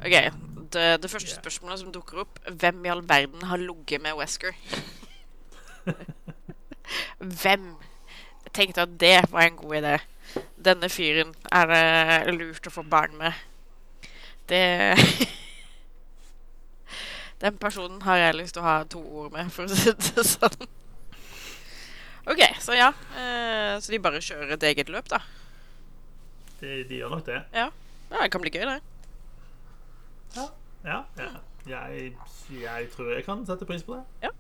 [0.06, 0.32] Ok,
[0.74, 4.54] det, det første spørsmålet som dukker opp Hvem i all verden har ligget med Wesker?
[7.42, 7.70] Hvem?
[8.46, 10.00] Jeg tenkte at det var en god idé.
[10.66, 13.42] Denne fyren er det lurt å få barn med.
[14.46, 14.62] Det
[17.44, 20.24] Den personen har jeg lyst til å ha to ord med, for å si det
[20.34, 20.68] sånn.
[22.32, 22.94] OK, så ja.
[23.20, 25.20] eh, Så de bare kjører et eget løp, da.
[26.62, 27.42] De, de gjør nok det.
[27.52, 27.68] Ja,
[28.14, 28.78] det kan bli gøy, det.
[30.38, 30.46] Ja,
[30.88, 31.34] ja, ja.
[31.68, 32.14] Jeg,
[32.52, 34.28] jeg tror jeg kan sette pris på det.
[34.28, 34.32] Ja.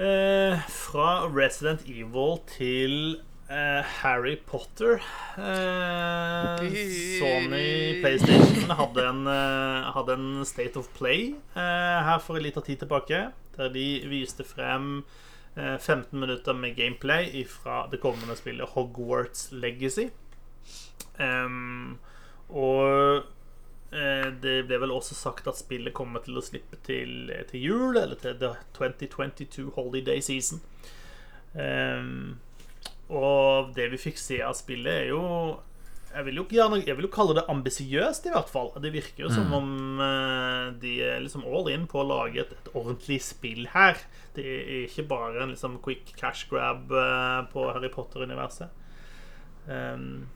[0.00, 2.94] Eh, fra Resident Evil til
[3.50, 5.00] eh, Harry Potter.
[5.36, 6.58] Uh,
[7.18, 12.84] Sony PlayStation hadde en, uh, hadde en State of Play her for en liten tid
[12.84, 13.30] tilbake.
[13.56, 15.02] Der de viste frem
[15.56, 20.08] eh, 15 minutter med gameplay fra det kommende spillet Hogwarts Legacy.
[21.18, 21.98] Um,
[22.48, 23.26] og
[23.90, 28.14] Det ble vel også sagt at spillet kommer til å slippe til, til jul, eller
[28.22, 30.60] til the 2022 holiday season.
[31.58, 32.38] Ehm,
[33.10, 35.24] og det vi fikk se av spillet, er jo
[36.10, 38.72] Jeg vil jo, gjerne, jeg vil jo kalle det ambisiøst, i hvert fall.
[38.82, 42.50] Det virker jo som om eh, de er liksom all in på å lage et,
[42.50, 44.00] et ordentlig spill her.
[44.34, 48.74] Det er ikke bare en liksom quick cash grab eh, på Harry Potter-universet.
[49.70, 50.26] Um,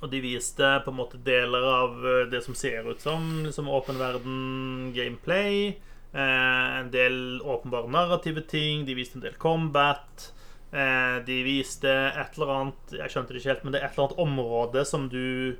[0.00, 3.68] og de viste på en måte deler av eh, det som ser ut som liksom
[3.68, 5.76] åpen verden gameplay.
[6.12, 8.86] Eh, en del åpenbare narrative ting.
[8.88, 10.30] De viste en del combat.
[10.70, 13.96] Eh, de viste et eller annet Jeg skjønte det ikke helt, men det er et
[13.96, 15.56] eller annet område som du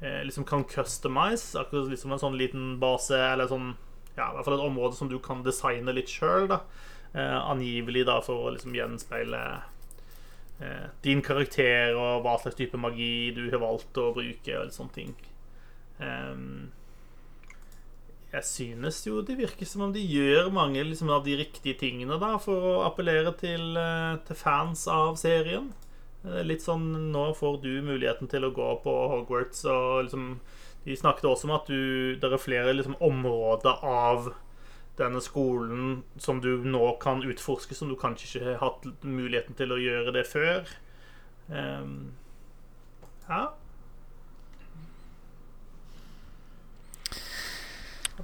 [0.00, 1.54] eh, liksom kan customize.
[1.58, 3.74] Akkurat liksom en sånn liten base, eller sånn
[4.16, 6.60] Ja, i hvert fall et område som du kan designe litt sjøl, da.
[7.14, 9.44] Eh, angivelig da for å liksom gjenspeile
[11.00, 14.92] din karakter og hva slags type magi du har valgt å bruke, og litt sånne
[14.92, 15.14] ting.
[16.04, 16.68] Ehm,
[18.30, 22.18] jeg synes jo det virker som om de gjør mange liksom, av de riktige tingene
[22.22, 25.72] da, for å appellere til, eh, til fans av serien.
[26.24, 30.38] Eh, Litt sånn Nå får du muligheten til å gå på Hogwarts, og liksom
[30.84, 34.30] De snakket også om at du, det er flere liksom, områder av
[34.96, 39.74] denne skolen som du nå kan utforske, som du kanskje ikke har hatt muligheten til
[39.74, 40.70] å gjøre det før.
[41.52, 42.14] Um,
[43.28, 43.42] ja.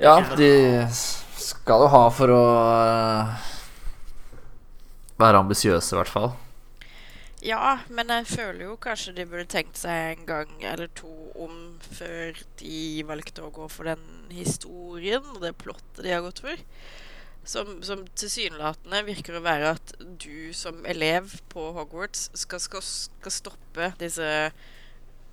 [0.01, 0.87] Ja, de
[1.41, 2.43] skal jo ha for å
[2.73, 3.47] eh,
[5.21, 6.35] være ambisiøse, i hvert fall.
[7.47, 11.77] Ja, men jeg føler jo kanskje de burde tenkt seg en gang eller to om
[11.85, 14.03] før de valgte å gå for den
[14.35, 16.65] historien og det plottet de har gått for.
[17.47, 23.35] Som, som tilsynelatende virker å være at du som elev på Hogwarts skal, skal, skal
[23.37, 24.31] stoppe disse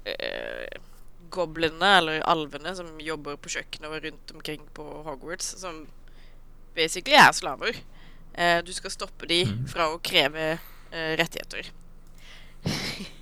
[0.05, 0.76] eh,
[1.34, 5.84] goblinene, eller alvene, som jobber på kjøkkenet og rundt omkring på Hogwarts, som
[6.78, 7.82] basically er slaver.
[8.34, 11.74] Eh, du skal stoppe de fra å kreve eh, rettigheter.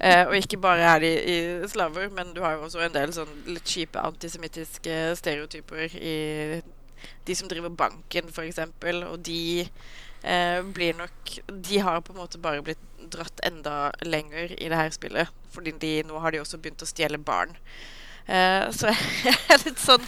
[0.00, 1.34] Eh, og ikke bare er de i
[1.68, 6.14] slaver, men du har jo også en del sånn litt kjipe antisemittiske stereotyper i
[7.28, 8.62] de som driver banken, f.eks.
[9.10, 11.34] Og de eh, blir nok
[11.68, 12.80] De har på en måte bare blitt
[13.12, 15.32] dratt enda lenger i det her spillet.
[15.54, 17.54] Fordi de, nå har de også begynt å stjele barn.
[18.24, 18.92] Uh, så
[19.26, 20.04] jeg er litt sånn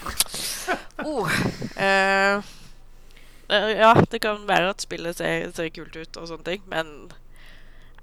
[1.04, 1.28] oh,
[1.76, 2.40] Uh,
[3.52, 6.88] Ja, det kan være at spillet ser, ser kult ut og sånne ting, men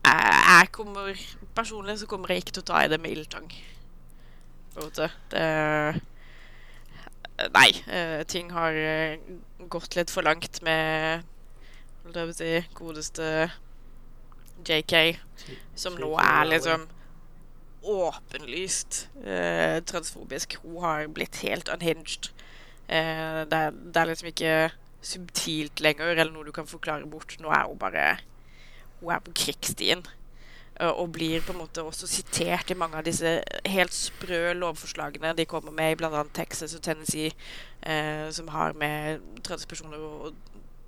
[0.06, 1.18] jeg, kommer
[1.58, 3.50] Personlig så kommer jeg ikke til å ta i det med ildtang.
[5.34, 5.50] Det
[7.58, 7.70] Nei.
[8.30, 8.78] ting har
[9.74, 11.26] gått litt for langt med
[12.04, 13.28] Holdt jeg på å si godeste
[14.68, 15.20] JK,
[15.76, 16.88] som nå er liksom
[17.84, 20.56] åpenlyst eh, transfobisk.
[20.64, 22.30] Hun har blitt helt unhinged.
[22.88, 24.54] Eh, det, er, det er liksom ikke
[25.04, 27.36] subtilt lenger, eller noe du kan forklare bort.
[27.44, 28.06] Nå er hun bare
[29.02, 30.06] Hun er på krigsstien.
[30.80, 35.34] eh, Og blir på en måte også sitert i mange av disse helt sprø lovforslagene
[35.38, 36.24] de kommer med i bl.a.
[36.34, 37.32] Texas og Tennessee,
[37.84, 40.34] eh, som har med transpersoner og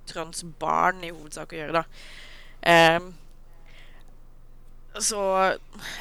[0.06, 1.84] transbarn i hovedsak å gjøre, da.
[2.62, 3.00] Eh,
[5.02, 5.20] så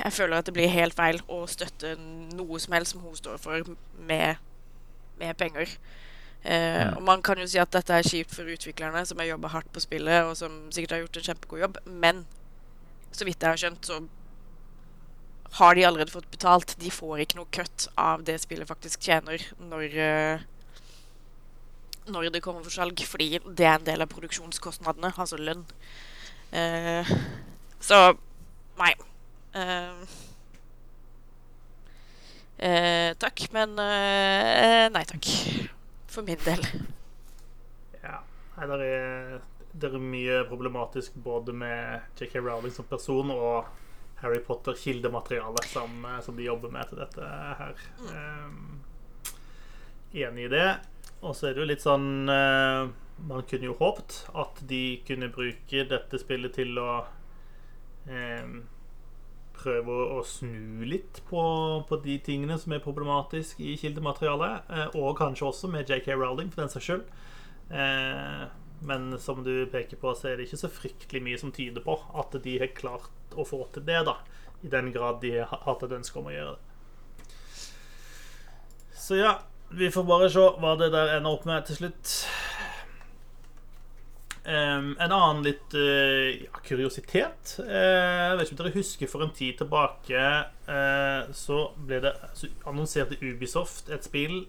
[0.04, 1.96] jeg føler at det blir helt feil å støtte
[2.36, 3.76] noe som helst som hun står for,
[4.08, 4.42] med,
[5.20, 5.76] med penger.
[6.46, 9.54] Eh, og man kan jo si at dette er kjipt for utviklerne, som har jobba
[9.56, 12.26] hardt på spillet, og som sikkert har gjort en kjempegod jobb, men
[13.16, 14.02] så vidt jeg har skjønt, så
[15.56, 16.76] har de allerede fått betalt.
[16.82, 19.42] De får ikke noe cut av det spillet faktisk tjener
[19.72, 20.46] når eh,
[22.12, 25.64] når det kommer for salg, fordi det er en del av produksjonskostnadene, altså lønn.
[26.54, 27.14] Eh,
[27.82, 28.02] så
[28.80, 28.94] nei.
[29.56, 30.04] Uh,
[32.60, 35.30] uh, takk, men uh, nei takk.
[36.12, 36.62] For min del.
[38.04, 38.20] Ja.
[38.56, 39.40] Nei, det er,
[39.76, 43.66] det er mye problematisk både med JK Rowling som person og
[44.22, 47.82] Harry Potter-kildematerialet som, eh, som de jobber med til dette her.
[48.08, 48.80] Um,
[50.16, 50.70] enig i det.
[51.20, 55.86] Og så er det jo litt sånn Man kunne jo håpet at de kunne bruke
[55.90, 57.06] dette spillet til å
[59.56, 61.42] prøve å, snu litt på,
[61.88, 64.70] på de tingene som er problematisk i kildematerialet.
[64.70, 67.08] Eh, og kanskje også med JK Rowling, for den saks skyld.
[67.72, 68.46] Eh,
[68.86, 71.98] men som du peker på, så er det ikke så fryktelig mye som tyder på
[72.20, 74.20] at de har klart å få til det, da.
[74.66, 76.72] I den grad de har hatt et ønske om å gjøre det.
[79.06, 79.36] Så ja,
[79.76, 82.14] vi får bare se hva det der ender opp med til slutt.
[84.46, 89.26] Em, en annen litt uh, ja, kuriositet uh, Jeg vet ikke om dere husker for
[89.26, 90.26] en tid tilbake
[90.70, 94.44] uh, så ble det så annonserte Ubisoft et spill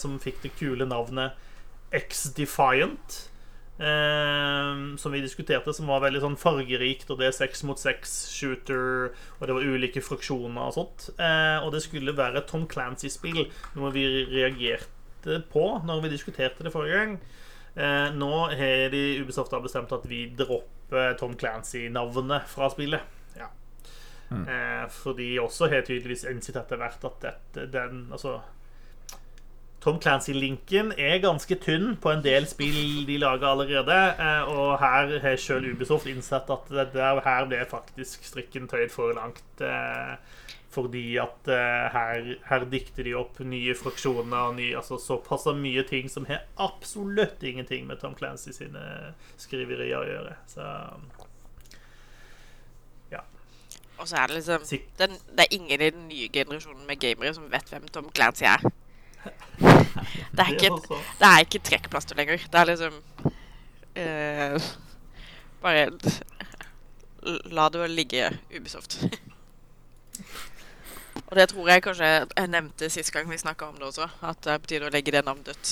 [0.00, 1.36] som fikk det kule navnet
[1.92, 3.18] X-Defiant.
[3.76, 9.12] som vi diskuterte, som var veldig sånn fargerikt, og det er seks mot seks shooter,
[9.38, 11.08] og det var ulike fraksjoner og sånt.
[11.18, 13.44] Og det skulle være Tom Clancy-spill,
[13.76, 17.18] noe vi reagerte på når vi diskuterte det forrige gang.
[17.74, 23.04] Eh, nå har de Ubisoft har bestemt at vi dropper Tom Clancy-navnet fra spillet.
[23.38, 23.48] Ja.
[24.32, 28.38] Eh, for de også har tydeligvis innsett etter hvert at dette, den Altså
[29.82, 33.96] Tom Clancy-linken er ganske tynn på en del spill de lager allerede.
[34.14, 38.92] Eh, og her har selv Ubisoft innsett at det der, her ble faktisk strikken tøyd
[38.94, 39.64] for langt.
[40.72, 45.46] Eh, fordi at uh, her, her dikter de opp nye fraksjoner og nye, altså såpass
[45.54, 50.36] mye ting som har absolutt ingenting med Tom Clancy sine skriverier å gjøre.
[50.46, 50.68] Så
[54.02, 54.64] Og så er det liksom
[54.98, 58.44] den, Det er ingen i den nye generasjonen med gamere som vet hvem Tom Clancy
[58.44, 58.58] er.
[60.32, 60.96] Det er ikke, også.
[61.18, 62.38] det er ikke trekkplaster lenger.
[62.52, 62.94] Det er liksom
[63.96, 64.62] uh,
[65.62, 65.84] Bare
[67.54, 69.04] la det ligge, Ubisoft.
[71.32, 74.40] Og det tror jeg kanskje jeg nevnte sist gang vi snakka om det også, at
[74.44, 75.70] det er på tide å legge det navnet dødt.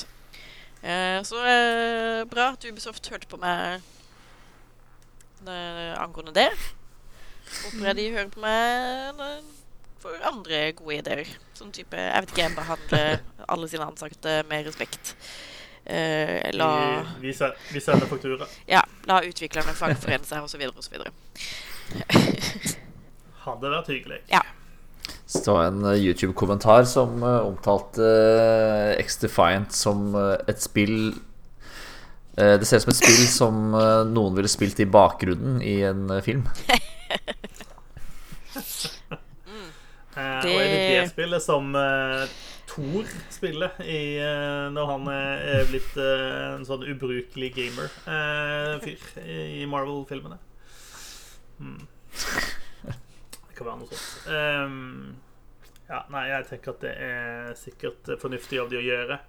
[0.80, 3.82] Eh, så eh, bra at Ubisoft hørte på meg
[5.44, 6.48] eh, angående det.
[7.50, 9.20] Håper jeg de hører på meg
[10.00, 11.28] for andre gode ideer.
[11.58, 13.02] Sånn type Jeg vet ikke, behandle
[13.44, 15.12] alle sine ansatte med respekt.
[15.84, 16.70] Eh, la,
[17.20, 17.34] Vi,
[17.74, 18.48] vi, sender faktura.
[18.64, 20.96] ja, la utviklerne fagforene seg, osv., osv.
[23.44, 24.22] Hadde vært hyggelig.
[25.30, 30.96] Så det var en eh, YouTube-kommentar som eh, omtalte uh, X-Defiant som eh, et spill
[32.34, 35.76] eh, Det ser ut som et spill som eh, noen ville spilt i bakgrunnen i
[35.86, 36.42] en eh, film.
[40.16, 42.24] Eh, Det- Og er det det spillet som uh,
[42.66, 50.40] Thor spiller i, uh, når han er, blitt uh, en sånn ubrukelig gamer-fyr i Marvel-filmene?
[51.62, 51.86] Hmm.
[53.60, 54.32] Kan være noe sånt.
[54.32, 55.20] Um,
[55.90, 59.20] ja, nei, jeg tenker at det er sikkert fornuftig av de å gjøre.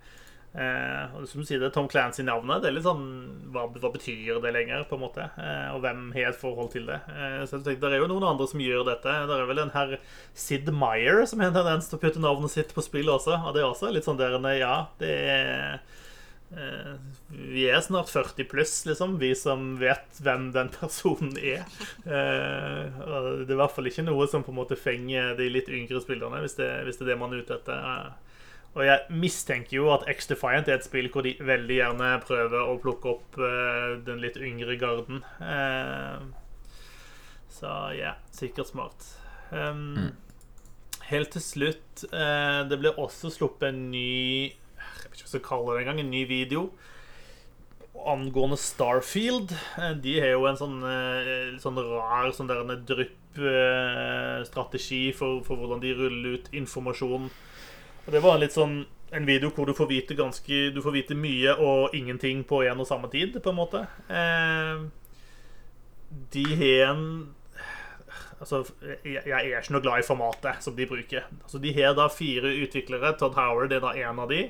[0.51, 2.61] Uh, og som du sier, det er Tom Clancy-navnet.
[2.63, 3.05] Det er litt sånn
[3.51, 5.27] hva, hva betyr det lenger, på en måte?
[5.35, 7.01] Uh, og hvem har et forhold til det?
[7.11, 9.17] Uh, så jeg tenker, Det er jo noen andre som gjør dette.
[9.27, 9.97] Det er vel en herr
[10.31, 13.35] Sid Meyer som har en tendens til å putte navnet sitt på spill også.
[13.41, 15.83] Og det er også litt sånn der Ja, det er
[17.31, 21.63] Vi er snart 40 pluss, liksom, vi som vet hvem den personen er.
[22.03, 25.71] Eh, det er i hvert fall ikke noe som på en måte fenger de litt
[25.71, 27.79] yngre spillerne, hvis det, hvis det er det man er ute etter.
[27.79, 28.31] Eh,
[28.71, 32.77] og jeg mistenker jo at X-Defiant er et spill hvor de veldig gjerne prøver å
[32.79, 35.23] plukke opp eh, den litt yngre garden.
[35.43, 36.21] Eh,
[37.51, 39.07] så ja, sikkert smart.
[39.51, 40.13] Um,
[41.11, 44.53] Helt til slutt eh, Det ble også sluppet en ny
[44.97, 45.99] Jeg vet ikke hva jeg skal kalle det engang.
[46.03, 46.61] En ny video
[48.07, 49.51] angående Starfield.
[49.77, 55.81] Eh, De har jo en sånn, eh, sånn rar sånn der drypp-strategi for, for hvordan
[55.83, 57.29] de ruller ut informasjon.
[58.05, 61.15] Og Det var litt sånn en video hvor du får vite ganske Du får vite
[61.19, 63.83] mye og ingenting på en og samme tid, på en måte.
[64.09, 64.77] Eh,
[66.31, 67.05] de har en
[68.41, 68.63] Altså,
[69.05, 71.23] jeg, jeg er ikke noe glad i formatet som de bruker.
[71.43, 73.13] Altså, de har da fire utviklere.
[73.19, 74.47] Todd Howard er da en av de.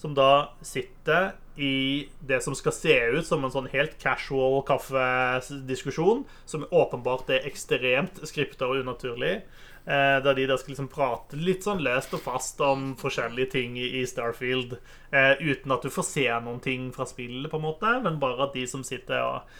[0.00, 6.24] Som da sitter i det som skal se ut som en sånn helt casual kaffediskusjon.
[6.48, 9.42] Som åpenbart er ekstremt skripta og unaturlig.
[9.84, 13.76] Eh, der de da skal liksom prate litt sånn løst og fast om forskjellige ting
[13.80, 14.78] i, Starfield.
[15.12, 17.92] Eh, uten at du får se noen ting fra spillet, på en måte.
[18.04, 19.54] Men bare at de som sitter og,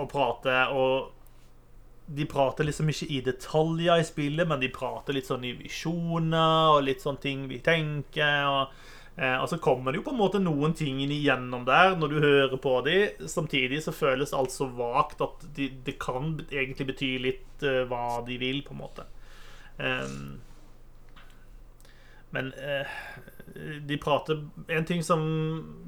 [0.00, 1.14] og prater og
[2.08, 6.72] de prater liksom ikke i detaljer i spillet, men de prater litt sånn i visjoner
[6.72, 8.48] og litt sånn ting vi tenker.
[8.48, 8.78] Og,
[9.18, 12.18] eh, og så kommer det jo på en måte noen ting igjennom der når du
[12.22, 13.26] hører på dem.
[13.28, 18.20] Samtidig så føles alt så vagt at de, det kan egentlig bety litt eh, hva
[18.26, 19.08] de vil, på en måte.
[19.78, 20.06] Eh,
[22.28, 22.50] men
[23.88, 25.22] de prater En ting som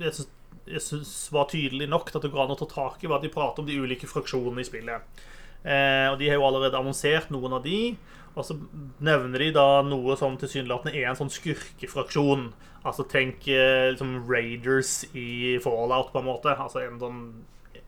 [0.01, 0.31] jeg syns,
[0.65, 3.21] jeg syns var tydelig nok til at det går an å ta tak i, var
[3.21, 5.21] at de prater om de ulike fraksjonene i spillet.
[5.65, 7.97] Eh, og De har jo allerede annonsert noen av de.
[8.39, 8.57] Og så
[9.03, 12.51] nevner de da noe som tilsynelatende er en sånn skurkefraksjon.
[12.87, 16.55] Altså tenk eh, liksom Raiders i Fallout, på en måte.
[16.55, 17.21] Altså en, sånn,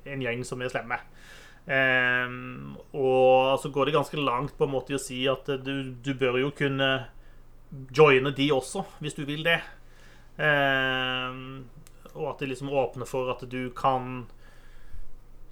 [0.05, 0.99] en gjeng som er slemme.
[1.71, 2.39] Eh,
[2.99, 6.13] og så går det ganske langt på en måte i å si at du, du
[6.19, 6.91] bør jo kunne
[7.95, 9.61] joine de også, hvis du vil det.
[10.43, 11.41] Eh,
[12.13, 14.27] og at det liksom åpner for at du kan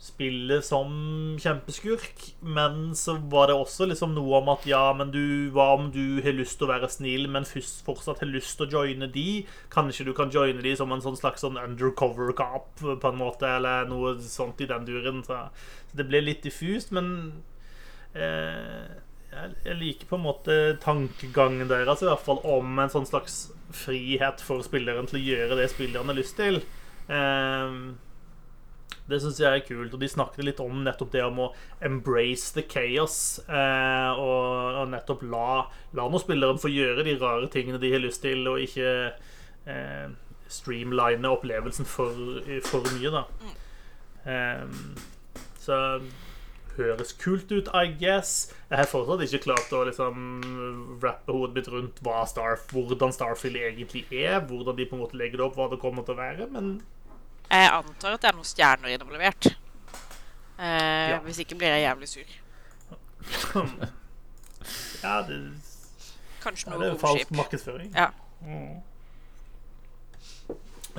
[0.00, 0.92] spille som
[1.40, 5.90] kjempeskurk, men så var det også liksom noe om at ja, men du, hva om
[5.92, 9.10] du har lyst til å være snill, men først fortsatt har lyst til å joine
[9.12, 9.44] de?
[9.72, 13.52] Kanskje du kan joine de som en sånn slags sånn undercover cop, på en måte,
[13.60, 15.20] eller noe sånt i den duren.
[15.26, 15.36] Så,
[15.92, 17.12] så det ble litt diffust, men
[18.16, 18.88] eh,
[19.36, 24.40] jeg liker på en måte tankegangen deres, i hvert fall om en sånn slags frihet
[24.40, 26.64] for spilleren til å gjøre det spilleren har lyst til.
[27.12, 27.82] Eh,
[29.10, 29.94] det syns jeg er kult.
[29.94, 31.50] Og de snakket litt om nettopp det om å
[31.86, 33.40] embrace the chaos.
[33.48, 35.66] Eh, og, og nettopp la,
[35.98, 38.90] la nå spilleren få gjøre de rare tingene de har lyst til, og ikke
[39.66, 40.06] eh,
[40.50, 43.24] streamline opplevelsen for, for mye, da.
[44.30, 44.66] Eh,
[45.60, 45.78] så
[46.78, 48.52] høres kult ut, I guess.
[48.70, 54.06] Jeg har fortsatt ikke klart å liksom rappe hodet mitt rundt Starf, hvordan Starfield egentlig
[54.10, 54.40] er.
[54.46, 56.48] Hvordan de på en måte legger det opp, hva det kommer til å være.
[56.54, 56.78] Men
[57.50, 59.46] Jeg antar at det er noen stjerner involvert.
[60.60, 61.18] Eh, Ja.
[61.24, 62.28] Hvis ikke blir jeg jævlig sur.
[65.02, 65.38] ja, det,
[66.44, 67.36] Kanskje ja, noe det er falsk romskip.
[67.36, 67.90] markedsføring.
[67.96, 68.10] Ja.
[68.44, 68.78] Mm.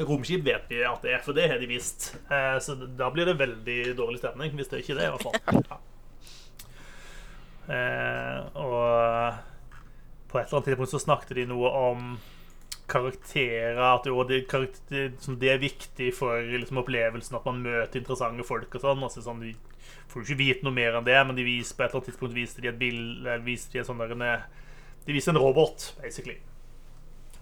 [0.02, 2.12] Romskip vet vi at det er, for det har de visst.
[2.32, 5.24] Eh, så da blir det veldig dårlig stemning, hvis det ikke er det, i hvert
[5.28, 5.64] fall.
[5.72, 5.80] Ja.
[7.72, 9.36] Eh, og
[10.32, 12.00] på et eller annet tidspunkt så snakket de noe om
[12.92, 18.02] karakterer, at jo, det, karakter, som det er viktig for liksom, opplevelsen at man møter
[18.02, 19.06] interessante folk og sånn.
[19.08, 19.54] Altså, sånn de
[20.12, 22.12] får jo ikke vite noe mer enn det, men de viser, på et eller annet
[22.12, 24.26] tidspunkt viste de et bilde viste de sånn der, en,
[25.06, 26.38] De viser en robot, basically.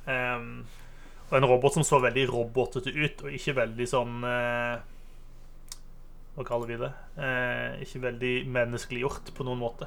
[0.06, 0.64] Um,
[1.30, 4.80] og en robot som så veldig robotete ut, og ikke veldig sånn eh,
[6.34, 6.89] Hva kaller vi det?
[7.22, 9.86] Eh, ikke veldig menneskeliggjort på noen måte.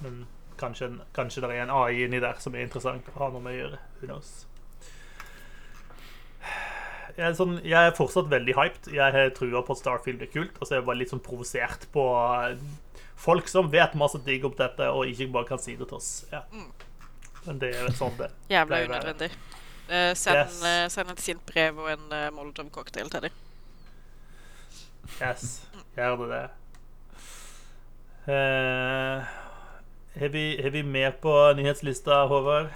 [0.00, 0.22] Men
[0.60, 3.58] kanskje, kanskje det er en AI inni der som er interessant å ha noe med
[3.58, 3.82] å gjøre.
[4.00, 4.32] Who knows?
[7.14, 8.88] Jeg er, sånn, jeg er fortsatt veldig hyped.
[8.96, 10.56] Jeg har trua på at Starfield er kult.
[10.58, 12.02] Og så er jeg bare litt sånn provosert på
[13.24, 16.10] folk som vet masse digg om dette, og ikke bare kan si det til oss.
[16.32, 16.40] Ja.
[17.44, 19.30] Men det er sånn det Jævla unødvendig.
[19.84, 20.58] Uh, send, Yes.
[20.64, 23.34] uh, send et sint brev og en uh, Molotov-cocktail til dem.
[25.20, 25.42] Yes,
[25.94, 26.44] gjør det det.
[28.24, 29.26] Har
[30.24, 32.72] uh, vi, vi mer på nyhetslista, Håvard?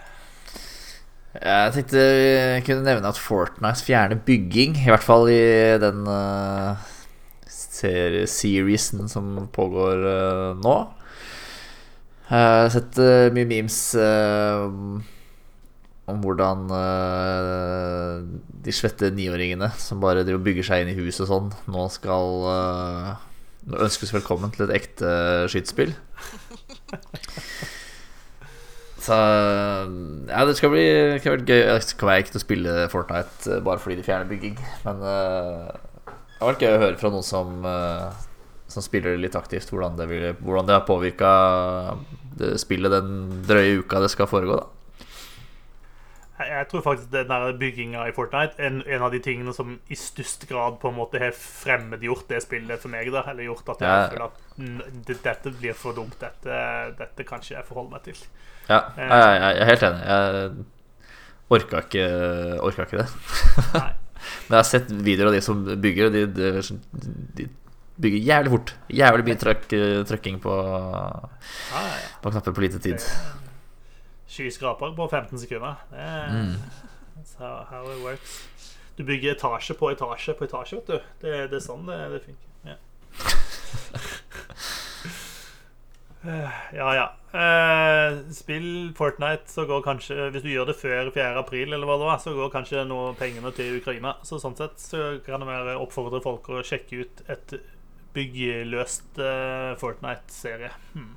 [1.37, 5.43] Jeg tenkte vi kunne nevne at Fortnite fjerner bygging, i hvert fall i
[5.83, 6.81] den uh,
[7.47, 10.79] seriesen som pågår uh, nå.
[12.29, 14.65] Jeg har sett uh, mye memes eh,
[16.09, 18.13] om hvordan eh,
[18.65, 21.89] de svette niåringene som bare driver og bygger seg inn i hus og sånn, nå
[21.93, 23.17] skal eh,
[23.69, 25.09] Nå ønskes velkommen til et ekte
[25.53, 25.91] skytespill.
[29.09, 29.17] Så
[30.29, 30.85] ja, det skal bli,
[31.15, 31.63] det skal bli gøy.
[31.65, 34.57] Det skal være til å spille Fortnite eh, bare fordi de fjerner bygging.
[34.85, 35.69] Men uh,
[36.09, 38.11] det har vært gøy å høre fra noen som, uh,
[38.71, 41.31] som spiller det litt aktivt, hvordan det, vil, hvordan det har påvirka
[42.61, 44.59] spillet den drøye uka det skal foregå.
[44.61, 44.67] da
[46.39, 49.55] Jeg, jeg tror faktisk den der bygginga i Fortnite er en, en av de tingene
[49.57, 53.11] som i størst grad på en måte har fremmedgjort det spillet for meg.
[53.15, 54.05] da Eller gjort at jeg Ja.
[54.13, 56.21] føler at mm, dette blir for dumt.
[56.21, 56.61] Dette,
[57.01, 58.23] dette kan ikke jeg forholde meg til.
[58.69, 60.03] Ja, jeg, jeg, jeg er helt enig.
[60.09, 60.51] Jeg
[61.57, 62.09] orka ikke,
[62.69, 63.09] orka ikke det.
[64.49, 67.09] Men jeg har sett videoer av de som bygger, og de, de,
[67.39, 67.47] de
[68.03, 68.73] bygger jævlig fort.
[68.93, 69.65] Jævlig mye trøkk,
[70.11, 72.11] trøkking på, Ja, ja, ja.
[72.23, 73.07] på knapper på lite tid.
[74.29, 75.81] Skyskraper på 15 sekunder.
[75.91, 76.55] Det er Mm.
[77.39, 78.37] how, how it works.
[78.99, 81.01] Du bygger etasje på etasje på etasje, vet du.
[81.23, 82.49] Det, det er sånn det, det funker.
[82.67, 82.77] Ja.
[86.27, 87.07] Eh, ja, ja.
[87.39, 91.39] Eh, spill Fortnite, så går kanskje Hvis du gjør det før 4.
[91.39, 94.17] april, eller hva det var, så går kanskje noe pengene til Ukraina.
[94.27, 97.59] Så sånn sett så kan det være oppfordre folk å sjekke ut et
[98.17, 100.73] byggeløst eh, Fortnite-serie.
[100.95, 101.13] Hmm.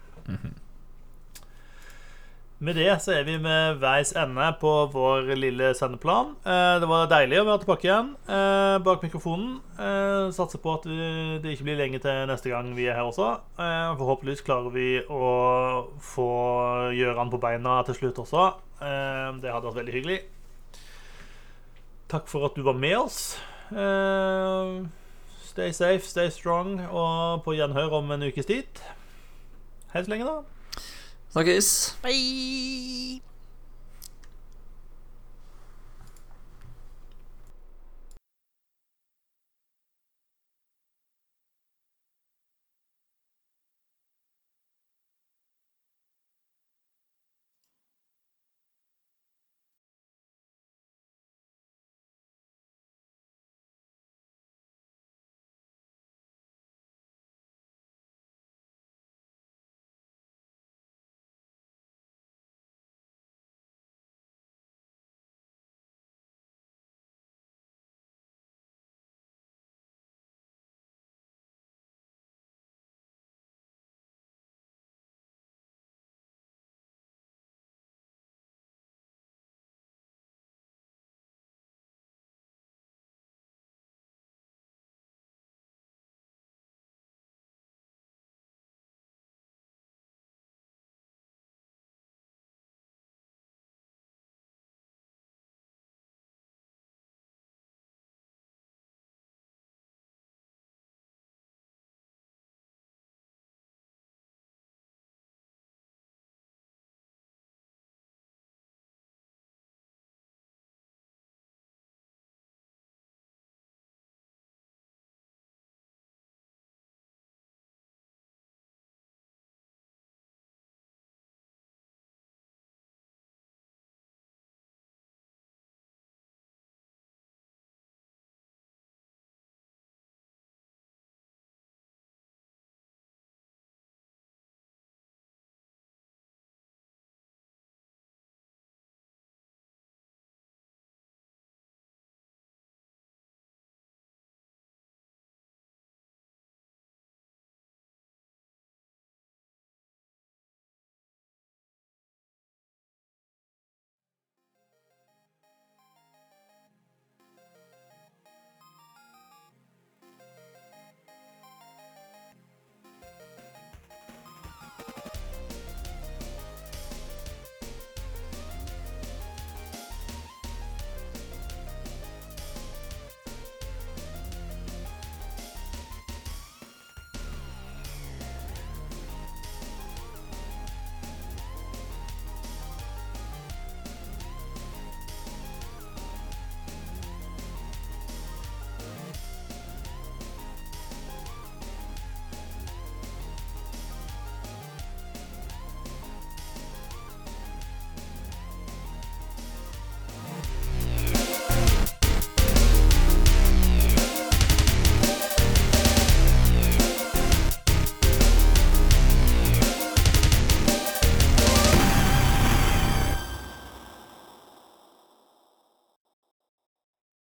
[2.61, 6.35] Med det så er vi med veis ende på vår lille sendeplan.
[6.45, 9.55] Eh, Det var deilig å være tilbake igjen eh, bak mikrofonen.
[9.81, 13.31] Eh, Satser på at det ikke blir lenge til neste gang vi er her også.
[13.57, 15.31] Forhåpentligvis klarer vi å
[16.05, 16.27] få
[16.99, 18.45] Gjøran på beina til slutt også.
[18.77, 20.19] Det hadde vært veldig hyggelig.
[22.13, 23.19] Takk for at du var med oss.
[25.49, 28.81] Stay safe, stay strong, og på gjenhør om en ukes tid.
[29.95, 30.60] Hei så lenge, da.
[31.31, 31.95] Snakkes.
[32.03, 33.21] Bye!